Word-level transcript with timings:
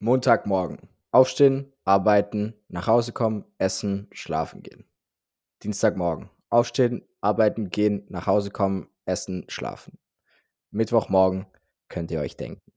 Montagmorgen. 0.00 0.78
Aufstehen, 1.10 1.72
arbeiten, 1.84 2.54
nach 2.68 2.86
Hause 2.86 3.12
kommen, 3.12 3.44
essen, 3.58 4.06
schlafen 4.12 4.62
gehen. 4.62 4.84
Dienstagmorgen. 5.64 6.30
Aufstehen, 6.50 7.04
arbeiten 7.20 7.70
gehen, 7.70 8.06
nach 8.08 8.28
Hause 8.28 8.50
kommen, 8.50 8.88
essen, 9.06 9.44
schlafen. 9.48 9.98
Mittwochmorgen 10.70 11.46
könnt 11.88 12.12
ihr 12.12 12.20
euch 12.20 12.36
denken. 12.36 12.72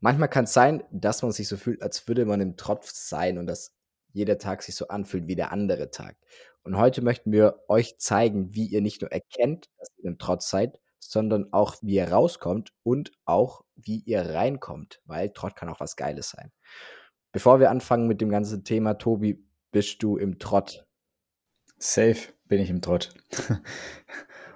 Manchmal 0.00 0.28
kann 0.28 0.44
es 0.44 0.54
sein, 0.54 0.82
dass 0.90 1.22
man 1.22 1.30
sich 1.30 1.46
so 1.46 1.56
fühlt, 1.56 1.82
als 1.82 2.08
würde 2.08 2.24
man 2.24 2.40
im 2.40 2.56
Tropf 2.56 2.90
sein 2.90 3.38
und 3.38 3.46
dass 3.46 3.72
jeder 4.12 4.38
Tag 4.38 4.64
sich 4.64 4.74
so 4.74 4.88
anfühlt 4.88 5.28
wie 5.28 5.36
der 5.36 5.52
andere 5.52 5.92
Tag. 5.92 6.16
Und 6.64 6.76
heute 6.76 7.00
möchten 7.00 7.30
wir 7.30 7.62
euch 7.68 7.98
zeigen, 7.98 8.54
wie 8.54 8.66
ihr 8.66 8.80
nicht 8.80 9.02
nur 9.02 9.12
erkennt, 9.12 9.70
dass 9.78 9.90
ihr 9.98 10.10
im 10.10 10.18
Trotz 10.18 10.50
seid, 10.50 10.80
sondern 10.98 11.52
auch, 11.52 11.76
wie 11.82 11.94
ihr 11.94 12.10
rauskommt 12.10 12.72
und 12.82 13.12
auch, 13.24 13.64
wie 13.74 14.02
ihr 14.04 14.34
reinkommt, 14.34 15.00
weil 15.04 15.30
Trott 15.30 15.56
kann 15.56 15.68
auch 15.68 15.80
was 15.80 15.96
Geiles 15.96 16.30
sein. 16.30 16.52
Bevor 17.32 17.60
wir 17.60 17.70
anfangen 17.70 18.06
mit 18.06 18.20
dem 18.20 18.30
ganzen 18.30 18.64
Thema, 18.64 18.94
Tobi, 18.94 19.44
bist 19.70 20.02
du 20.02 20.16
im 20.16 20.38
Trott? 20.38 20.86
Safe 21.78 22.16
bin 22.48 22.60
ich 22.60 22.70
im 22.70 22.80
Trott. 22.80 23.14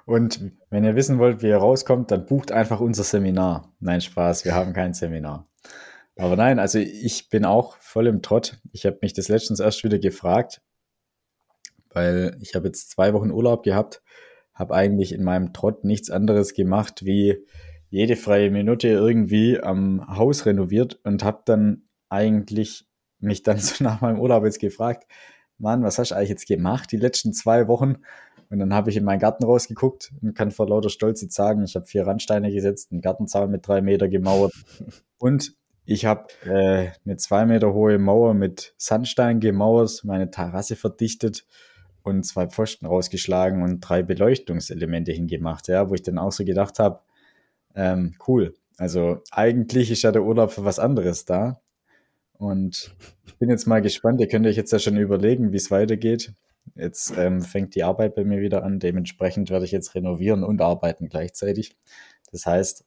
Und 0.07 0.53
wenn 0.71 0.85
ihr 0.85 0.97
wissen 0.97 1.19
wollt, 1.19 1.43
wie 1.43 1.49
ihr 1.49 1.59
rauskommt, 1.59 2.11
dann 2.11 2.27
bucht 2.27 2.52
einfach 2.52 2.80
unser 2.80 3.05
Seminar. 3.05 3.73
Nein, 3.80 4.01
Spaß, 4.01 4.45
wir 4.45 4.55
haben 4.55 4.73
kein 4.73 4.95
Seminar. 4.95 5.47
Aber 6.16 6.37
nein, 6.37 6.59
also 6.59 6.79
ich 6.79 7.29
bin 7.30 7.45
auch 7.45 7.77
voll 7.79 8.07
im 8.07 8.23
Trott. 8.23 8.59
Ich 8.73 8.87
habe 8.87 8.99
mich 9.02 9.13
das 9.13 9.29
letztens 9.29 9.61
erst 9.61 9.85
wieder 9.85 9.99
gefragt, 9.99 10.61
weil 11.91 12.37
ich 12.41 12.55
habe 12.55 12.66
jetzt 12.66 12.91
zwei 12.91 13.15
Wochen 13.15 13.30
Urlaub 13.30 13.63
gehabt, 13.63 14.02
habe 14.61 14.75
eigentlich 14.75 15.13
in 15.13 15.25
meinem 15.25 15.53
Trott 15.53 15.85
nichts 15.85 16.11
anderes 16.11 16.55
gemacht, 16.55 17.05
wie 17.05 17.39
jede 17.89 18.15
freie 18.15 18.51
Minute 18.51 18.87
irgendwie 18.87 19.61
am 19.61 20.07
Haus 20.17 20.47
renoviert 20.47 21.01
und 21.03 21.25
habe 21.25 21.43
dann 21.45 21.83
eigentlich 22.09 22.87
mich 23.19 23.43
dann 23.43 23.59
so 23.59 23.83
nach 23.83 24.01
meinem 24.01 24.21
Urlaub 24.21 24.45
jetzt 24.45 24.61
gefragt, 24.61 25.11
Mann, 25.59 25.83
was 25.83 25.99
hast 25.99 26.13
du 26.13 26.15
eigentlich 26.15 26.30
jetzt 26.30 26.47
gemacht 26.47 26.93
die 26.93 26.97
letzten 26.97 27.33
zwei 27.33 27.69
Wochen? 27.69 27.97
Und 28.49 28.59
dann 28.59 28.75
habe 28.75 28.91
ich 28.91 28.97
in 28.97 29.05
meinen 29.05 29.21
Garten 29.21 29.45
rausgeguckt 29.45 30.13
und 30.23 30.35
kann 30.35 30.51
vor 30.51 30.69
lauter 30.69 30.89
Stolz 30.89 31.23
jetzt 31.23 31.35
sagen, 31.35 31.63
ich 31.63 31.77
habe 31.77 31.87
vier 31.87 32.07
Randsteine 32.07 32.52
gesetzt, 32.52 32.91
einen 32.91 33.01
Gartenzaun 33.01 33.51
mit 33.51 33.67
drei 33.67 33.80
Meter 33.80 34.09
gemauert 34.09 34.52
und 35.19 35.55
ich 35.85 36.05
habe 36.05 36.27
äh, 36.45 36.91
eine 37.05 37.17
zwei 37.17 37.47
Meter 37.47 37.73
hohe 37.73 37.99
Mauer 37.99 38.35
mit 38.35 38.74
Sandstein 38.77 39.41
gemauert, 39.41 40.02
meine 40.05 40.30
Terrasse 40.30 40.77
verdichtet 40.77 41.47
und 42.02 42.24
zwei 42.24 42.46
Pfosten 42.46 42.87
rausgeschlagen 42.87 43.62
und 43.62 43.80
drei 43.80 44.02
Beleuchtungselemente 44.02 45.12
hingemacht, 45.12 45.68
ja, 45.68 45.90
wo 45.90 45.95
ich 45.95 46.02
dann 46.02 46.18
auch 46.18 46.32
so 46.32 46.45
gedacht 46.45 46.79
habe, 46.79 47.01
ähm, 47.74 48.15
cool. 48.26 48.54
Also 48.79 49.23
eigentlich 49.30 49.90
ist 49.90 50.02
ja 50.02 50.12
der 50.12 50.24
Urlaub 50.24 50.52
für 50.52 50.65
was 50.65 50.78
anderes 50.78 51.24
da. 51.24 51.60
Und 52.32 52.96
ich 53.26 53.37
bin 53.38 53.51
jetzt 53.51 53.66
mal 53.66 53.82
gespannt. 53.82 54.21
Ihr 54.21 54.28
könnt 54.28 54.46
euch 54.46 54.56
jetzt 54.56 54.73
ja 54.73 54.78
schon 54.78 54.96
überlegen, 54.96 55.52
wie 55.52 55.59
es 55.59 55.71
weitergeht. 55.71 56.32
Jetzt 56.74 57.12
ähm, 57.16 57.43
fängt 57.43 57.74
die 57.74 57.84
Arbeit 57.84 58.15
bei 58.15 58.24
mir 58.24 58.40
wieder 58.40 58.62
an. 58.65 58.78
Dementsprechend 58.78 59.51
werde 59.51 59.66
ich 59.66 59.73
jetzt 59.73 59.95
renovieren 59.95 60.45
und 60.45 60.62
arbeiten 60.62 61.09
gleichzeitig. 61.09 61.76
Das 62.32 62.46
heißt, 62.46 62.87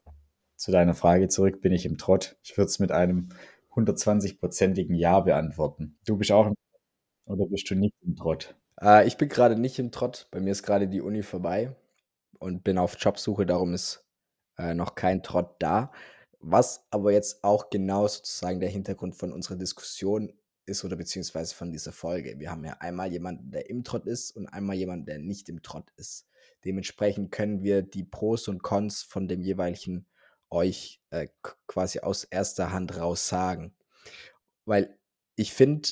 zu 0.55 0.71
deiner 0.71 0.95
Frage 0.95 1.27
zurück, 1.27 1.61
bin 1.61 1.73
ich 1.73 1.85
im 1.85 1.97
Trott. 1.97 2.37
Ich 2.43 2.57
würde 2.57 2.69
es 2.69 2.79
mit 2.79 2.91
einem 2.91 3.29
120-prozentigen 3.75 4.95
Ja 4.95 5.19
beantworten. 5.19 5.97
Du 6.05 6.17
bist 6.17 6.31
auch 6.31 6.47
im 6.47 6.55
Trott 6.55 6.81
oder 7.25 7.45
bist 7.47 7.69
du 7.69 7.75
nicht 7.75 7.95
im 8.01 8.15
Trott? 8.15 8.55
Äh, 8.81 9.07
ich 9.07 9.17
bin 9.17 9.29
gerade 9.29 9.57
nicht 9.57 9.79
im 9.79 9.91
Trott. 9.91 10.27
Bei 10.31 10.39
mir 10.39 10.51
ist 10.51 10.63
gerade 10.63 10.87
die 10.87 11.01
Uni 11.01 11.23
vorbei 11.23 11.75
und 12.39 12.63
bin 12.63 12.77
auf 12.77 12.97
Jobsuche. 12.99 13.45
Darum 13.45 13.73
ist 13.73 14.05
äh, 14.57 14.73
noch 14.73 14.95
kein 14.95 15.23
Trott 15.23 15.55
da. 15.59 15.91
Was 16.39 16.85
aber 16.89 17.11
jetzt 17.11 17.43
auch 17.43 17.69
genau 17.69 18.07
sozusagen 18.07 18.59
der 18.59 18.69
Hintergrund 18.69 19.15
von 19.15 19.31
unserer 19.31 19.55
Diskussion 19.55 20.33
ist 20.65 20.83
oder 20.83 20.95
beziehungsweise 20.95 21.55
von 21.55 21.71
dieser 21.71 21.91
Folge. 21.91 22.39
Wir 22.39 22.51
haben 22.51 22.65
ja 22.65 22.77
einmal 22.79 23.11
jemanden, 23.11 23.51
der 23.51 23.69
im 23.69 23.83
Trott 23.83 24.05
ist 24.05 24.31
und 24.31 24.47
einmal 24.47 24.75
jemanden, 24.75 25.05
der 25.05 25.19
nicht 25.19 25.49
im 25.49 25.61
Trott 25.61 25.91
ist. 25.97 26.27
Dementsprechend 26.65 27.31
können 27.31 27.63
wir 27.63 27.81
die 27.81 28.03
Pros 28.03 28.47
und 28.47 28.63
Cons 28.63 29.03
von 29.03 29.27
dem 29.27 29.41
jeweiligen 29.41 30.05
euch 30.49 31.01
äh, 31.09 31.27
quasi 31.67 31.99
aus 31.99 32.23
erster 32.23 32.71
Hand 32.71 32.97
raus 32.97 33.27
sagen. 33.27 33.73
Weil 34.65 34.97
ich 35.35 35.53
finde, 35.53 35.89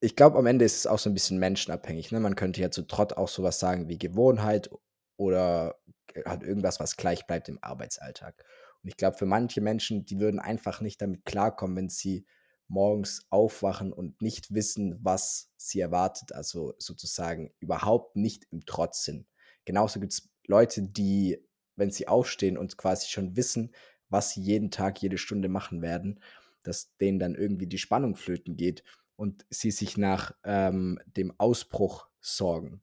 ich 0.00 0.16
glaube, 0.16 0.38
am 0.38 0.46
Ende 0.46 0.64
ist 0.64 0.76
es 0.76 0.86
auch 0.86 0.98
so 0.98 1.10
ein 1.10 1.14
bisschen 1.14 1.38
menschenabhängig. 1.38 2.12
Ne? 2.12 2.20
Man 2.20 2.36
könnte 2.36 2.60
ja 2.60 2.70
zu 2.70 2.82
Trott 2.82 3.14
auch 3.14 3.28
sowas 3.28 3.58
sagen 3.58 3.88
wie 3.88 3.98
Gewohnheit 3.98 4.70
oder 5.16 5.80
hat 6.24 6.42
irgendwas, 6.42 6.80
was 6.80 6.96
gleich 6.96 7.26
bleibt 7.26 7.48
im 7.48 7.58
Arbeitsalltag. 7.62 8.44
Und 8.82 8.88
ich 8.88 8.96
glaube, 8.96 9.16
für 9.16 9.26
manche 9.26 9.60
Menschen, 9.60 10.04
die 10.04 10.20
würden 10.20 10.38
einfach 10.38 10.80
nicht 10.80 11.02
damit 11.02 11.24
klarkommen, 11.24 11.76
wenn 11.76 11.88
sie 11.88 12.26
morgens 12.68 13.26
aufwachen 13.30 13.92
und 13.92 14.20
nicht 14.22 14.54
wissen, 14.54 14.98
was 15.02 15.50
sie 15.56 15.80
erwartet, 15.80 16.32
also 16.32 16.74
sozusagen 16.78 17.52
überhaupt 17.60 18.14
nicht 18.14 18.46
im 18.50 18.64
Trotz 18.66 19.04
sind. 19.04 19.26
Genauso 19.64 20.00
gibt 20.00 20.12
es 20.12 20.30
Leute, 20.46 20.82
die, 20.82 21.44
wenn 21.76 21.90
sie 21.90 22.08
aufstehen 22.08 22.56
und 22.56 22.76
quasi 22.76 23.08
schon 23.08 23.36
wissen, 23.36 23.74
was 24.10 24.30
sie 24.30 24.42
jeden 24.42 24.70
Tag, 24.70 25.02
jede 25.02 25.18
Stunde 25.18 25.48
machen 25.48 25.82
werden, 25.82 26.22
dass 26.62 26.94
denen 26.98 27.18
dann 27.18 27.34
irgendwie 27.34 27.66
die 27.66 27.78
Spannung 27.78 28.16
flöten 28.16 28.56
geht 28.56 28.84
und 29.18 29.44
sie 29.50 29.72
sich 29.72 29.96
nach 29.98 30.32
ähm, 30.44 31.00
dem 31.06 31.34
Ausbruch 31.38 32.06
sorgen. 32.20 32.82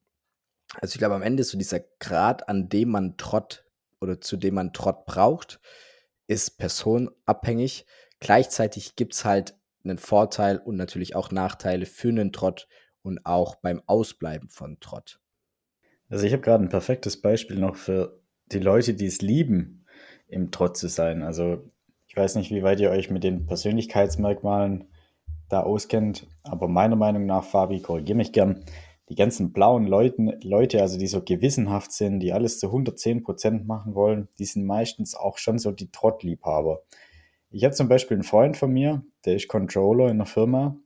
Also 0.74 0.94
ich 0.94 0.98
glaube, 0.98 1.14
am 1.14 1.22
Ende 1.22 1.40
ist 1.40 1.48
so 1.48 1.58
dieser 1.58 1.80
Grad, 1.98 2.48
an 2.48 2.68
dem 2.68 2.90
man 2.90 3.16
Trott 3.16 3.64
oder 4.00 4.20
zu 4.20 4.36
dem 4.36 4.54
man 4.54 4.74
Trott 4.74 5.06
braucht, 5.06 5.60
ist 6.26 6.58
personabhängig. 6.58 7.86
Gleichzeitig 8.20 8.96
gibt 8.96 9.14
es 9.14 9.24
halt 9.24 9.54
einen 9.82 9.96
Vorteil 9.96 10.58
und 10.58 10.76
natürlich 10.76 11.16
auch 11.16 11.30
Nachteile 11.30 11.86
für 11.86 12.08
einen 12.08 12.32
Trott 12.32 12.68
und 13.00 13.24
auch 13.24 13.54
beim 13.54 13.80
Ausbleiben 13.86 14.50
von 14.50 14.78
Trott. 14.78 15.20
Also 16.10 16.26
ich 16.26 16.34
habe 16.34 16.42
gerade 16.42 16.64
ein 16.64 16.68
perfektes 16.68 17.20
Beispiel 17.20 17.58
noch 17.58 17.76
für 17.76 18.20
die 18.52 18.58
Leute, 18.58 18.92
die 18.92 19.06
es 19.06 19.22
lieben, 19.22 19.86
im 20.28 20.50
Trott 20.50 20.76
zu 20.76 20.88
sein. 20.88 21.22
Also 21.22 21.72
ich 22.06 22.16
weiß 22.16 22.34
nicht, 22.34 22.50
wie 22.50 22.62
weit 22.62 22.80
ihr 22.80 22.90
euch 22.90 23.10
mit 23.10 23.24
den 23.24 23.46
Persönlichkeitsmerkmalen 23.46 24.88
da 25.48 25.62
auskennt, 25.62 26.26
aber 26.42 26.68
meiner 26.68 26.96
Meinung 26.96 27.26
nach, 27.26 27.44
Fabi, 27.44 27.80
korrigiere 27.80 28.16
mich 28.16 28.32
gern, 28.32 28.64
die 29.08 29.14
ganzen 29.14 29.52
blauen 29.52 29.86
Leuten, 29.86 30.32
Leute, 30.42 30.82
also 30.82 30.98
die 30.98 31.06
so 31.06 31.22
gewissenhaft 31.22 31.92
sind, 31.92 32.20
die 32.20 32.32
alles 32.32 32.58
zu 32.58 32.66
110 32.66 33.22
Prozent 33.22 33.66
machen 33.66 33.94
wollen, 33.94 34.28
die 34.38 34.44
sind 34.44 34.66
meistens 34.66 35.14
auch 35.14 35.38
schon 35.38 35.58
so 35.58 35.70
die 35.70 35.90
Trottliebhaber. 35.90 36.82
Ich 37.50 37.64
habe 37.64 37.74
zum 37.74 37.88
Beispiel 37.88 38.16
einen 38.16 38.24
Freund 38.24 38.56
von 38.56 38.72
mir, 38.72 39.04
der 39.24 39.36
ist 39.36 39.48
Controller 39.48 40.06
in 40.06 40.16
einer 40.16 40.26
Firma 40.26 40.76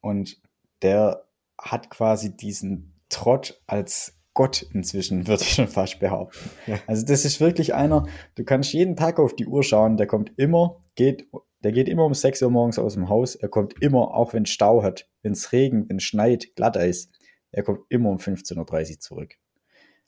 und 0.00 0.40
der 0.82 1.24
hat 1.60 1.90
quasi 1.90 2.36
diesen 2.36 2.94
Trott 3.08 3.60
als 3.66 4.14
Gott 4.34 4.62
inzwischen, 4.72 5.26
würde 5.26 5.42
ich 5.42 5.54
schon 5.54 5.66
fast 5.66 5.98
behaupten. 5.98 6.50
Ja. 6.66 6.78
Also 6.86 7.04
das 7.04 7.24
ist 7.24 7.40
wirklich 7.40 7.74
einer, 7.74 8.06
du 8.36 8.44
kannst 8.44 8.72
jeden 8.72 8.94
Tag 8.94 9.18
auf 9.18 9.34
die 9.34 9.46
Uhr 9.46 9.64
schauen, 9.64 9.96
der 9.96 10.06
kommt 10.06 10.32
immer, 10.36 10.76
geht, 10.94 11.28
der 11.60 11.72
geht 11.72 11.88
immer 11.88 12.04
um 12.04 12.14
6 12.14 12.42
Uhr 12.42 12.50
morgens 12.50 12.78
aus 12.78 12.94
dem 12.94 13.08
Haus, 13.08 13.34
er 13.34 13.48
kommt 13.48 13.82
immer, 13.82 14.14
auch 14.14 14.32
wenn 14.32 14.46
Stau 14.46 14.82
hat, 14.82 15.08
wenn 15.22 15.32
es 15.32 15.52
regnet, 15.52 15.88
wenn 15.88 15.96
es 15.96 16.04
schneit, 16.04 16.54
Glatteis, 16.56 17.10
er 17.50 17.62
kommt 17.62 17.80
immer 17.88 18.10
um 18.10 18.18
15.30 18.18 18.90
Uhr 18.90 19.00
zurück. 19.00 19.34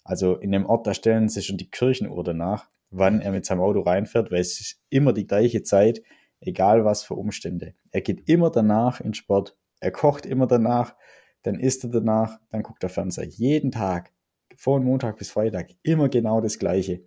Also 0.04 0.36
in 0.36 0.52
dem 0.52 0.66
Ort, 0.66 0.86
da 0.86 0.94
stellen 0.94 1.28
sich 1.28 1.46
schon 1.46 1.56
die 1.56 1.70
Kirchenuhr 1.70 2.22
danach, 2.24 2.68
wann 2.90 3.20
er 3.20 3.32
mit 3.32 3.44
seinem 3.44 3.60
Auto 3.60 3.80
reinfährt, 3.80 4.30
weil 4.30 4.40
es 4.40 4.60
ist 4.60 4.80
immer 4.88 5.12
die 5.12 5.26
gleiche 5.26 5.62
Zeit, 5.62 6.02
egal 6.40 6.84
was 6.84 7.02
für 7.02 7.14
Umstände. 7.14 7.74
Er 7.90 8.00
geht 8.00 8.28
immer 8.28 8.50
danach 8.50 9.00
in 9.00 9.14
Sport, 9.14 9.56
er 9.80 9.90
kocht 9.90 10.26
immer 10.26 10.46
danach, 10.46 10.94
dann 11.42 11.58
isst 11.58 11.84
er 11.84 11.90
danach, 11.90 12.38
dann 12.50 12.62
guckt 12.62 12.82
er 12.82 12.88
Fernseher. 12.88 13.26
Jeden 13.26 13.72
Tag, 13.72 14.12
von 14.56 14.84
Montag 14.84 15.16
bis 15.16 15.30
Freitag, 15.30 15.70
immer 15.82 16.08
genau 16.08 16.40
das 16.40 16.58
Gleiche. 16.58 17.02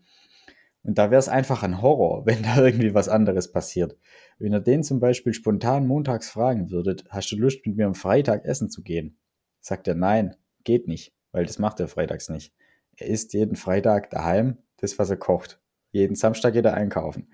Und 0.84 0.98
da 0.98 1.12
wäre 1.12 1.20
es 1.20 1.30
einfach 1.30 1.64
ein 1.64 1.82
Horror, 1.82 2.26
wenn 2.26 2.44
da 2.44 2.64
irgendwie 2.64 2.94
was 2.94 3.10
anderes 3.10 3.52
passiert. 3.52 3.98
Wenn 4.38 4.54
ihr 4.54 4.60
den 4.60 4.84
zum 4.84 5.00
Beispiel 5.00 5.34
spontan 5.34 5.88
montags 5.88 6.30
fragen 6.30 6.70
würdet, 6.70 7.06
hast 7.10 7.32
du 7.32 7.38
Lust 7.38 7.66
mit 7.66 7.78
mir 7.78 7.88
am 7.88 7.96
Freitag 7.96 8.46
essen 8.46 8.70
zu 8.70 8.84
gehen? 8.84 9.18
sagt 9.64 9.88
er, 9.88 9.96
nein, 9.96 10.36
geht 10.64 10.88
nicht, 10.88 11.14
weil 11.32 11.46
das 11.46 11.58
macht 11.58 11.80
er 11.80 11.88
freitags 11.88 12.30
nicht. 12.30 12.54
Er 12.98 13.08
isst 13.08 13.34
jeden 13.34 13.56
Freitag 13.56 14.10
daheim 14.12 14.58
das, 14.78 15.00
was 15.00 15.10
er 15.10 15.18
kocht. 15.18 15.60
Jeden 15.92 16.16
Samstag 16.16 16.54
geht 16.54 16.66
er 16.66 16.74
einkaufen. 16.74 17.30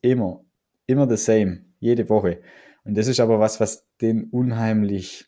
Immer, 0.00 0.44
immer 0.86 1.08
the 1.08 1.16
same, 1.16 1.64
jede 1.80 2.08
Woche. 2.08 2.40
Und 2.84 2.96
das 2.96 3.08
ist 3.08 3.20
aber 3.20 3.40
was, 3.40 3.60
was 3.60 3.86
den 4.00 4.24
unheimlich 4.30 5.26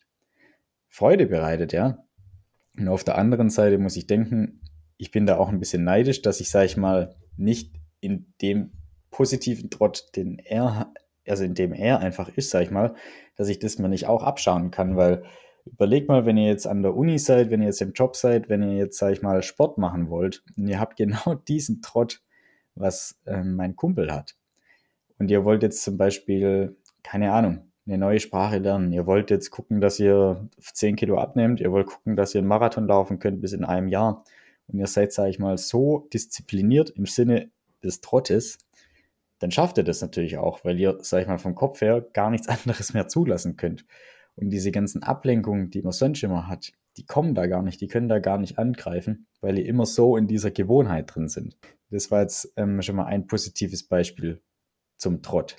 Freude 0.89 1.27
bereitet, 1.27 1.73
ja. 1.73 2.05
Und 2.79 2.89
auf 2.89 3.05
der 3.05 3.19
anderen 3.19 3.51
Seite 3.51 3.79
muss 3.79 3.97
ich 3.97 4.07
denken, 4.07 4.61
ich 4.99 5.11
bin 5.11 5.27
da 5.27 5.39
auch 5.39 5.49
ein 5.49 5.59
bisschen 5.59 5.83
neidisch, 5.83 6.23
dass 6.23 6.41
ich, 6.41 6.51
sage 6.51 6.67
ich 6.67 6.77
mal, 6.77 7.17
nicht 7.37 7.75
in 8.01 8.33
dem 8.43 8.73
positiven 9.11 9.71
Trott, 9.71 10.11
den 10.17 10.39
er, 10.39 10.93
also 11.27 11.45
in 11.45 11.55
dem 11.55 11.73
er 11.73 12.01
einfach 12.01 12.29
ist, 12.29 12.51
sage 12.51 12.65
ich 12.65 12.71
mal, 12.71 12.95
dass 13.37 13.49
ich 13.49 13.59
das 13.59 13.79
mir 13.79 13.89
nicht 13.89 14.07
auch 14.07 14.23
abschauen 14.23 14.71
kann, 14.71 14.97
weil 14.97 15.25
Überleg 15.67 16.07
mal, 16.07 16.25
wenn 16.27 16.37
ihr 16.37 16.47
jetzt 16.47 16.69
an 16.69 16.83
der 16.83 16.95
Uni 16.95 17.19
seid, 17.19 17.51
wenn 17.51 17.61
ihr 17.61 17.67
jetzt 17.67 17.83
im 17.83 17.93
Job 17.93 18.15
seid, 18.15 18.49
wenn 18.49 18.63
ihr 18.63 18.77
jetzt, 18.77 18.99
sag 18.99 19.13
ich 19.13 19.21
mal, 19.21 19.43
Sport 19.43 19.79
machen 19.79 20.11
wollt 20.11 20.45
und 20.57 20.69
ihr 20.69 20.79
habt 20.79 20.97
genau 20.97 21.35
diesen 21.35 21.83
Trott, 21.83 22.23
was 22.77 23.19
äh, 23.27 23.43
mein 23.43 23.75
Kumpel 23.75 24.13
hat. 24.13 24.37
Und 25.19 25.29
ihr 25.31 25.45
wollt 25.45 25.63
jetzt 25.63 25.83
zum 25.83 25.97
Beispiel 25.97 26.77
keine 27.03 27.33
Ahnung, 27.33 27.73
eine 27.87 27.99
neue 27.99 28.21
Sprache 28.21 28.59
lernen. 28.59 28.93
Ihr 28.93 29.07
wollt 29.07 29.31
jetzt 29.31 29.51
gucken, 29.51 29.81
dass 29.81 29.99
ihr 30.01 30.49
10 30.61 30.97
Kilo 30.97 31.19
abnehmt. 31.19 31.61
Ihr 31.61 31.73
wollt 31.73 31.87
gucken, 31.87 32.17
dass 32.17 32.35
ihr 32.35 32.41
einen 32.41 32.49
Marathon 32.49 32.87
laufen 32.87 33.19
könnt 33.19 33.41
bis 33.41 33.53
in 33.53 33.65
einem 33.65 33.89
Jahr. 33.89 34.25
Und 34.69 34.79
ihr 34.79 34.87
seid, 34.87 35.13
sage 35.13 35.31
ich 35.31 35.39
mal, 35.39 35.59
so 35.59 36.09
diszipliniert 36.13 36.91
im 36.91 37.07
Sinne 37.07 37.51
des 37.83 38.01
Trottes, 38.01 38.59
dann 39.39 39.51
schafft 39.51 39.79
ihr 39.79 39.85
das 39.85 40.01
natürlich 40.01 40.39
auch, 40.39 40.65
weil 40.65 40.81
ihr, 40.81 40.99
sag 41.01 41.23
ich 41.23 41.29
mal, 41.29 41.39
vom 41.39 41.55
Kopf 41.55 41.81
her 41.81 42.01
gar 42.13 42.31
nichts 42.31 42.49
anderes 42.49 42.95
mehr 42.95 43.09
zulassen 43.09 43.57
könnt. 43.57 43.85
Und 44.35 44.51
diese 44.51 44.71
ganzen 44.71 45.03
Ablenkungen, 45.03 45.71
die 45.71 45.83
man 45.83 45.93
sonst 45.93 46.23
immer 46.23 46.47
hat, 46.47 46.73
die 46.97 47.07
kommen 47.07 47.35
da 47.35 47.47
gar 47.47 47.63
nicht, 47.63 47.81
die 47.81 47.89
können 47.89 48.09
da 48.09 48.19
gar 48.19 48.39
nicht 48.39 48.59
angreifen, 48.59 49.27
weil 49.41 49.59
ihr 49.59 49.67
immer 49.67 49.87
so 49.87 50.17
in 50.17 50.27
dieser 50.27 50.51
Gewohnheit 50.51 51.15
drin 51.15 51.29
sind. 51.29 51.57
Das 51.91 52.11
war 52.11 52.23
jetzt 52.23 52.53
ähm, 52.57 52.81
schon 52.83 52.97
mal 52.97 53.07
ein 53.07 53.27
positives 53.27 53.87
Beispiel 53.87 54.43
zum 54.97 55.23
Trott. 55.23 55.57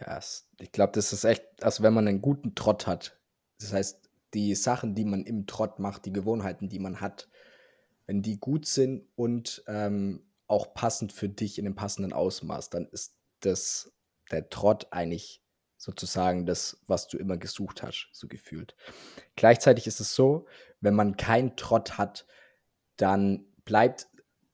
Ja, 0.00 0.18
ich 0.60 0.72
glaube, 0.72 0.92
das 0.94 1.12
ist 1.12 1.24
echt, 1.24 1.44
also 1.62 1.82
wenn 1.82 1.94
man 1.94 2.08
einen 2.08 2.22
guten 2.22 2.54
Trott 2.54 2.86
hat, 2.86 3.18
das 3.60 3.72
heißt, 3.72 4.10
die 4.34 4.54
Sachen, 4.54 4.94
die 4.94 5.04
man 5.04 5.24
im 5.24 5.46
Trott 5.46 5.78
macht, 5.78 6.04
die 6.06 6.12
Gewohnheiten, 6.12 6.68
die 6.68 6.80
man 6.80 7.00
hat, 7.00 7.28
wenn 8.06 8.22
die 8.22 8.38
gut 8.38 8.66
sind 8.66 9.06
und 9.16 9.62
ähm, 9.66 10.26
auch 10.46 10.74
passend 10.74 11.12
für 11.12 11.28
dich 11.28 11.58
in 11.58 11.64
dem 11.64 11.74
passenden 11.74 12.12
Ausmaß, 12.12 12.70
dann 12.70 12.86
ist 12.86 13.16
das 13.40 13.92
der 14.30 14.48
Trott 14.48 14.88
eigentlich 14.90 15.42
sozusagen 15.76 16.46
das, 16.46 16.82
was 16.86 17.08
du 17.08 17.18
immer 17.18 17.36
gesucht 17.36 17.82
hast, 17.82 18.08
so 18.12 18.26
gefühlt. 18.26 18.74
Gleichzeitig 19.36 19.86
ist 19.86 20.00
es 20.00 20.14
so, 20.14 20.46
wenn 20.80 20.94
man 20.94 21.16
keinen 21.16 21.56
Trott 21.56 21.98
hat, 21.98 22.26
dann 22.96 23.46
bleibt 23.64 24.08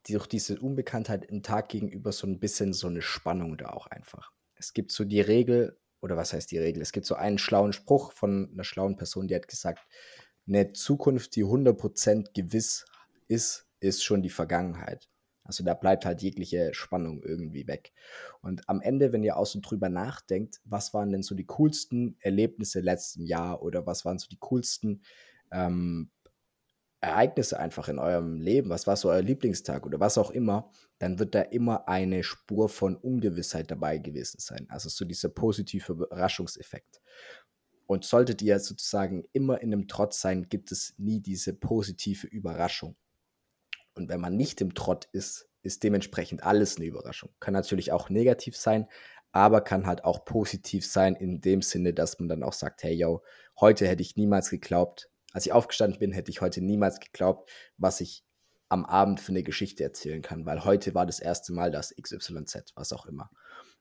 durch 0.09 0.27
diese 0.27 0.59
Unbekanntheit 0.59 1.25
im 1.25 1.43
Tag 1.43 1.69
gegenüber 1.69 2.13
so 2.13 2.27
ein 2.27 2.41
bisschen 2.41 2.73
so 2.73 2.89
eine 2.89 3.03
Spannung 3.03 3.57
da 3.57 3.71
auch 3.71 3.87
einfach. 3.87 4.33
Es 4.55 4.73
gibt 4.73 4.93
so 4.93 5.05
die 5.05 5.21
Regel, 5.21 5.79
oder 6.01 6.17
was 6.17 6.33
heißt 6.33 6.51
die 6.51 6.59
Regel? 6.59 6.83
Es 6.83 6.93
gibt 6.93 7.07
so 7.07 7.15
einen 7.15 7.39
schlauen 7.39 7.73
Spruch 7.73 8.13
von 8.13 8.51
einer 8.53 8.65
schlauen 8.65 8.97
Person, 8.97 9.29
die 9.29 9.35
hat 9.35 9.47
gesagt, 9.47 9.87
eine 10.49 10.73
Zukunft, 10.73 11.37
die 11.37 11.45
100% 11.45 12.33
gewiss 12.35 12.87
ist, 13.31 13.67
ist 13.81 14.05
schon 14.05 14.23
die 14.23 14.31
Vergangenheit. 14.31 15.09
Also 15.45 15.65
da 15.65 15.75
bleibt 15.75 16.05
halt 16.05 16.23
jegliche 16.23 16.75
Spannung 16.75 17.23
irgendwie 17.23 17.67
weg. 17.67 17.93
Und 18.41 18.69
am 18.69 18.81
Ende, 18.81 19.13
wenn 19.13 19.25
ihr 19.25 19.35
so 19.45 19.61
drüber 19.61 19.89
nachdenkt, 19.89 20.61
was 20.65 20.95
waren 20.95 21.11
denn 21.11 21.23
so 21.23 21.35
die 21.35 21.47
coolsten 21.47 22.17
Erlebnisse 22.21 22.81
letzten 22.81 23.25
Jahr 23.25 23.63
oder 23.63 23.87
was 23.87 24.05
waren 24.05 24.19
so 24.19 24.29
die 24.29 24.39
coolsten 24.39 25.03
ähm, 25.51 26.11
Ereignisse 27.01 27.59
einfach 27.59 27.89
in 27.89 27.99
eurem 27.99 28.41
Leben, 28.41 28.69
was 28.69 28.87
war 28.87 28.97
so 28.97 29.09
euer 29.11 29.23
Lieblingstag 29.23 29.87
oder 29.87 29.99
was 29.99 30.19
auch 30.19 30.31
immer, 30.31 30.71
dann 30.99 31.19
wird 31.19 31.35
da 31.35 31.41
immer 31.41 31.89
eine 31.89 32.23
Spur 32.23 32.69
von 32.69 32.95
Ungewissheit 32.95 33.71
dabei 33.71 33.99
gewesen 33.99 34.39
sein. 34.39 34.67
Also 34.69 34.89
so 34.91 35.05
dieser 35.05 35.31
positive 35.31 35.93
Überraschungseffekt. 35.93 37.01
Und 37.87 38.05
solltet 38.05 38.43
ihr 38.43 38.61
sozusagen 38.61 39.25
immer 39.33 39.61
in 39.63 39.73
einem 39.73 39.89
Trotz 39.89 40.21
sein, 40.21 40.49
gibt 40.49 40.71
es 40.71 40.95
nie 40.99 41.21
diese 41.21 41.55
positive 41.55 42.27
Überraschung. 42.27 42.97
Und 43.95 44.09
wenn 44.09 44.21
man 44.21 44.37
nicht 44.37 44.61
im 44.61 44.75
Trott 44.75 45.09
ist, 45.13 45.49
ist 45.63 45.83
dementsprechend 45.83 46.43
alles 46.43 46.77
eine 46.77 46.87
Überraschung. 46.87 47.31
Kann 47.41 47.55
natürlich 47.55 47.93
auch 47.93 48.09
negativ 48.09 48.57
sein, 48.57 48.87
aber 49.33 49.61
kann 49.61 49.87
halt 49.87 50.05
auch 50.05 50.25
positiv 50.25 50.87
sein 50.87 51.15
in 51.15 51.41
dem 51.41 51.63
Sinne, 51.63 51.93
dass 51.93 52.19
man 52.19 52.29
dann 52.29 52.43
auch 52.43 52.53
sagt, 52.53 52.83
hey, 52.83 52.95
yo, 52.95 53.23
heute 53.59 53.87
hätte 53.87 54.03
ich 54.03 54.17
niemals 54.17 54.51
geglaubt, 54.51 55.11
als 55.33 55.47
ich 55.47 55.53
aufgestanden 55.53 55.99
bin, 55.99 56.13
hätte 56.13 56.31
ich 56.31 56.41
heute 56.41 56.61
niemals 56.61 56.99
geglaubt, 56.99 57.51
was 57.77 58.01
ich 58.01 58.25
am 58.69 58.85
Abend 58.85 59.21
für 59.21 59.33
eine 59.33 59.43
Geschichte 59.43 59.83
erzählen 59.83 60.23
kann, 60.23 60.47
weil 60.47 60.65
heute 60.65 60.95
war 60.95 61.07
das 61.07 61.21
erste 61.21 61.53
Mal 61.53 61.71
das 61.71 61.95
XYZ, 62.01 62.73
was 62.75 62.93
auch 62.93 63.07
immer. 63.07 63.31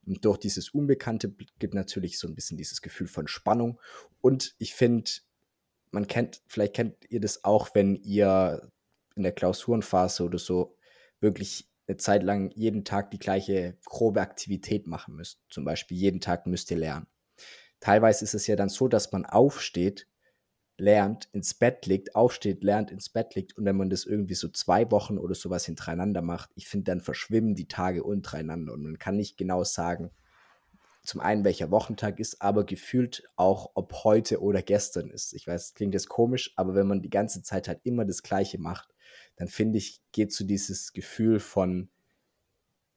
Und 0.06 0.26
durch 0.26 0.38
dieses 0.38 0.70
Unbekannte 0.70 1.32
gibt 1.60 1.74
natürlich 1.74 2.18
so 2.18 2.28
ein 2.28 2.36
bisschen 2.36 2.58
dieses 2.58 2.82
Gefühl 2.82 3.08
von 3.08 3.28
Spannung. 3.28 3.80
Und 4.22 4.56
ich 4.58 4.74
finde, 4.74 5.12
man 5.92 6.08
kennt, 6.08 6.42
vielleicht 6.48 6.74
kennt 6.74 6.96
ihr 7.10 7.20
das 7.20 7.44
auch, 7.44 7.70
wenn 7.74 7.96
ihr 7.96 8.72
in 9.20 9.24
der 9.24 9.32
Klausurenphase 9.34 10.24
oder 10.24 10.40
so 10.40 10.76
wirklich 11.20 11.70
eine 11.88 11.98
Zeit 11.98 12.24
lang 12.24 12.52
jeden 12.56 12.86
Tag 12.86 13.12
die 13.12 13.20
gleiche 13.20 13.78
grobe 13.86 14.22
Aktivität 14.22 14.88
machen 14.88 15.16
müsst. 15.16 15.42
Zum 15.50 15.66
Beispiel 15.66 15.98
jeden 15.98 16.22
Tag 16.22 16.48
müsst 16.48 16.72
ihr 16.72 16.78
lernen. 16.78 17.08
Teilweise 17.80 18.24
ist 18.26 18.34
es 18.34 18.48
ja 18.48 18.56
dann 18.56 18.70
so, 18.70 18.88
dass 18.88 19.12
man 19.12 19.26
aufsteht, 19.26 20.08
lernt, 20.78 21.30
ins 21.34 21.54
Bett 21.54 21.86
liegt, 21.86 22.16
aufsteht, 22.16 22.64
lernt, 22.64 22.92
ins 22.92 23.10
Bett 23.10 23.36
liegt 23.36 23.58
und 23.58 23.66
wenn 23.66 23.76
man 23.76 23.90
das 23.90 24.06
irgendwie 24.06 24.36
so 24.36 24.48
zwei 24.50 24.90
Wochen 24.92 25.18
oder 25.18 25.36
sowas 25.36 25.66
hintereinander 25.66 26.22
macht, 26.22 26.52
ich 26.56 26.68
finde, 26.68 26.86
dann 26.86 27.02
verschwimmen 27.02 27.56
die 27.56 27.68
Tage 27.68 28.04
untereinander 28.04 28.74
und 28.74 28.84
man 28.84 29.00
kann 29.00 29.18
nicht 29.18 29.38
genau 29.38 29.64
sagen, 29.64 30.12
zum 31.04 31.22
einen, 31.22 31.44
welcher 31.44 31.72
Wochentag 31.72 32.20
ist, 32.20 32.42
aber 32.42 32.66
gefühlt 32.66 33.24
auch, 33.36 33.72
ob 33.74 34.04
heute 34.04 34.42
oder 34.42 34.62
gestern 34.62 35.10
ist. 35.10 35.34
Ich 35.34 35.48
weiß, 35.48 35.74
klingt 35.74 35.94
jetzt 35.94 36.10
komisch, 36.10 36.54
aber 36.56 36.76
wenn 36.76 36.88
man 36.88 37.02
die 37.02 37.10
ganze 37.10 37.42
Zeit 37.42 37.68
halt 37.68 37.80
immer 37.84 38.06
das 38.06 38.22
Gleiche 38.22 38.60
macht, 38.60 38.94
dann 39.40 39.48
finde 39.48 39.78
ich, 39.78 40.02
geht 40.12 40.34
so 40.34 40.46
dieses 40.46 40.92
Gefühl 40.92 41.40
von, 41.40 41.90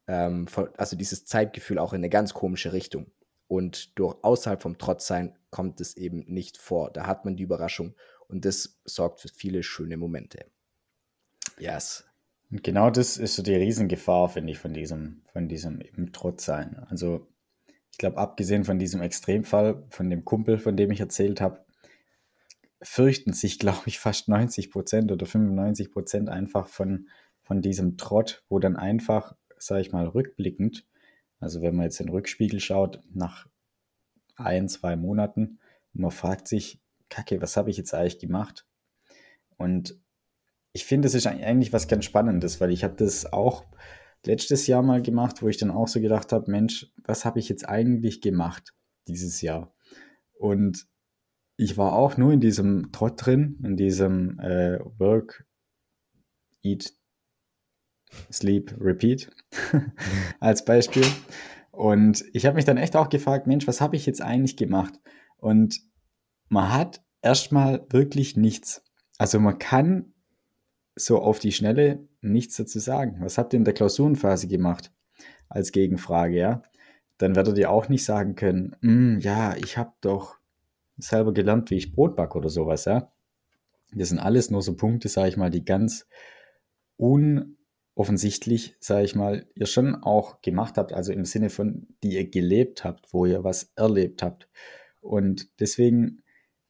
ähm, 0.09 0.49
von, 0.49 0.69
also 0.77 0.97
dieses 0.97 1.25
Zeitgefühl 1.25 1.79
auch 1.79 1.93
in 1.93 2.01
eine 2.01 2.11
ganz 2.11 2.35
komische 2.35 2.73
Richtung. 2.73 3.13
Und 3.47 3.97
durch 3.97 4.17
außerhalb 4.23 4.61
vom 4.61 4.77
Trotzsein 4.77 5.39
kommt 5.51 5.81
es 5.81 5.97
eben 5.97 6.25
nicht 6.27 6.59
vor. 6.59 6.91
Da 6.91 7.07
hat 7.07 7.25
man 7.25 7.37
die 7.37 7.45
Überraschung 7.45 7.95
und 8.27 8.45
das 8.45 8.81
sorgt 8.85 9.21
für 9.21 9.29
viele 9.29 9.63
schöne 9.63 9.97
Momente. 9.97 10.47
Yes. 11.59 12.05
Und 12.51 12.65
genau 12.65 12.91
das 12.91 13.19
ist 13.19 13.37
so 13.37 13.43
die 13.45 13.55
Riesengefahr, 13.55 14.29
finde 14.29 14.53
ich, 14.53 14.59
von 14.59 14.75
diesem, 14.75 15.23
von 15.33 15.49
diesem 15.49 15.81
eben 15.81 16.13
Trotzsein. 16.13 16.77
Also 16.89 17.29
ich 17.93 17.99
glaube, 17.99 18.19
abgesehen 18.19 18.65
von 18.65 18.81
diesem 18.81 19.01
Extremfall, 19.01 19.85
von 19.91 20.11
dem 20.11 20.25
Kumpel, 20.25 20.59
von 20.59 20.77
dem 20.77 20.91
ich 20.91 20.99
erzählt 20.99 21.41
habe, 21.41 21.65
fürchten 22.83 23.33
sich, 23.33 23.59
glaube 23.59 23.83
ich, 23.87 23.99
fast 23.99 24.29
90 24.29 24.71
Prozent 24.71 25.13
oder 25.13 25.27
95 25.27 25.93
Prozent 25.93 26.29
einfach 26.29 26.69
von, 26.69 27.09
von 27.43 27.63
diesem 27.63 27.97
Trott, 27.97 28.45
wo 28.49 28.59
dann 28.59 28.77
einfach, 28.77 29.35
sage 29.57 29.83
ich 29.83 29.93
mal, 29.93 30.07
rückblickend, 30.07 30.87
also 31.41 31.61
wenn 31.61 31.75
man 31.75 31.85
jetzt 31.85 32.01
in 32.01 32.07
den 32.07 32.15
Rückspiegel 32.15 32.61
schaut, 32.61 33.01
nach 33.13 33.49
ein, 34.37 34.69
zwei 34.69 34.97
Monaten, 34.97 35.59
man 35.93 36.11
fragt 36.11 36.49
sich, 36.49 36.81
Kacke, 37.09 37.43
was 37.43 37.57
habe 37.57 37.71
ich 37.71 37.77
jetzt 37.77 37.93
eigentlich 37.93 38.21
gemacht? 38.21 38.67
Und 39.57 40.01
ich 40.73 40.85
finde, 40.85 41.07
das 41.07 41.15
ist 41.15 41.27
eigentlich 41.27 41.73
was 41.73 41.89
ganz 41.89 42.05
Spannendes, 42.05 42.61
weil 42.61 42.71
ich 42.71 42.85
habe 42.85 42.95
das 42.95 43.33
auch 43.33 43.67
letztes 44.25 44.67
Jahr 44.67 44.83
mal 44.83 45.03
gemacht, 45.03 45.43
wo 45.43 45.49
ich 45.49 45.59
dann 45.59 45.71
auch 45.71 45.89
so 45.89 46.01
gedacht 46.01 46.33
habe, 46.33 46.51
Mensch, 46.51 46.93
was 47.05 47.25
habe 47.25 47.39
ich 47.39 47.49
jetzt 47.49 47.69
eigentlich 47.69 48.21
gemacht 48.21 48.73
dieses 49.07 49.43
Jahr? 49.43 49.75
Und 50.39 50.87
ich 51.57 51.77
war 51.77 51.93
auch 51.93 52.17
nur 52.17 52.33
in 52.33 52.41
diesem 52.41 52.93
Trott 52.93 53.25
drin, 53.25 53.59
in 53.63 53.77
diesem 53.77 54.39
äh, 54.39 54.79
Work, 54.99 55.47
Eat, 56.63 56.93
Sleep, 58.31 58.75
Repeat 58.81 59.31
als 60.41 60.65
Beispiel. 60.65 61.05
Und 61.71 62.25
ich 62.33 62.47
habe 62.47 62.57
mich 62.57 62.65
dann 62.65 62.77
echt 62.77 62.97
auch 62.97 63.09
gefragt, 63.09 63.47
Mensch, 63.47 63.67
was 63.67 63.81
habe 63.81 63.97
ich 63.97 64.07
jetzt 64.07 64.23
eigentlich 64.23 64.57
gemacht? 64.57 64.95
Und 65.39 65.81
man 66.49 66.73
hat 66.73 67.03
erstmal 67.23 67.87
wirklich 67.91 68.37
nichts. 68.37 68.85
Also 69.19 69.41
man 69.41 69.59
kann 69.59 70.13
so 70.95 71.21
auf 71.21 71.39
die 71.39 71.53
Schnelle 71.53 72.07
nichts 72.21 72.57
dazu 72.57 72.79
sagen. 72.79 73.17
Was 73.21 73.39
habt 73.39 73.53
ihr 73.53 73.59
in 73.59 73.65
der 73.65 73.75
Klausurenphase 73.75 74.49
gemacht? 74.49 74.93
Als 75.49 75.73
Gegenfrage, 75.73 76.37
ja? 76.37 76.63
Dann 77.19 77.37
werdet 77.37 77.57
ihr 77.59 77.71
auch 77.71 77.89
nicht 77.89 78.05
sagen 78.05 78.35
können, 78.35 78.77
mm, 78.81 79.19
ja, 79.21 79.57
ich 79.57 79.79
habe 79.79 79.93
doch 80.01 80.39
selber 81.03 81.33
gelernt, 81.33 81.71
wie 81.71 81.77
ich 81.77 81.93
Brot 81.93 82.17
backe 82.17 82.39
oder 82.39 82.49
sowas, 82.49 82.85
ja. 82.85 83.13
Das 83.95 84.09
sind 84.09 84.19
alles 84.19 84.51
nur 84.51 84.63
so 84.63 84.75
Punkte, 84.75 85.09
sage 85.09 85.29
ich 85.29 85.37
mal, 85.37 85.51
die 85.51 85.65
ganz 85.65 86.07
unoffensichtlich, 86.97 88.77
sage 88.81 89.05
ich 89.05 89.15
mal, 89.15 89.47
ihr 89.55 89.67
schon 89.67 89.97
auch 89.97 90.41
gemacht 90.41 90.79
habt, 90.79 90.93
also 90.93 91.13
im 91.13 91.25
Sinne 91.25 91.51
von, 91.51 91.89
die 92.03 92.15
ihr 92.15 92.31
gelebt 92.31 92.85
habt, 92.85 93.13
wo 93.13 93.27
ihr 93.27 93.45
was 93.45 93.73
erlebt 93.77 94.23
habt. 94.23 94.49
Und 95.01 95.49
deswegen 95.61 96.22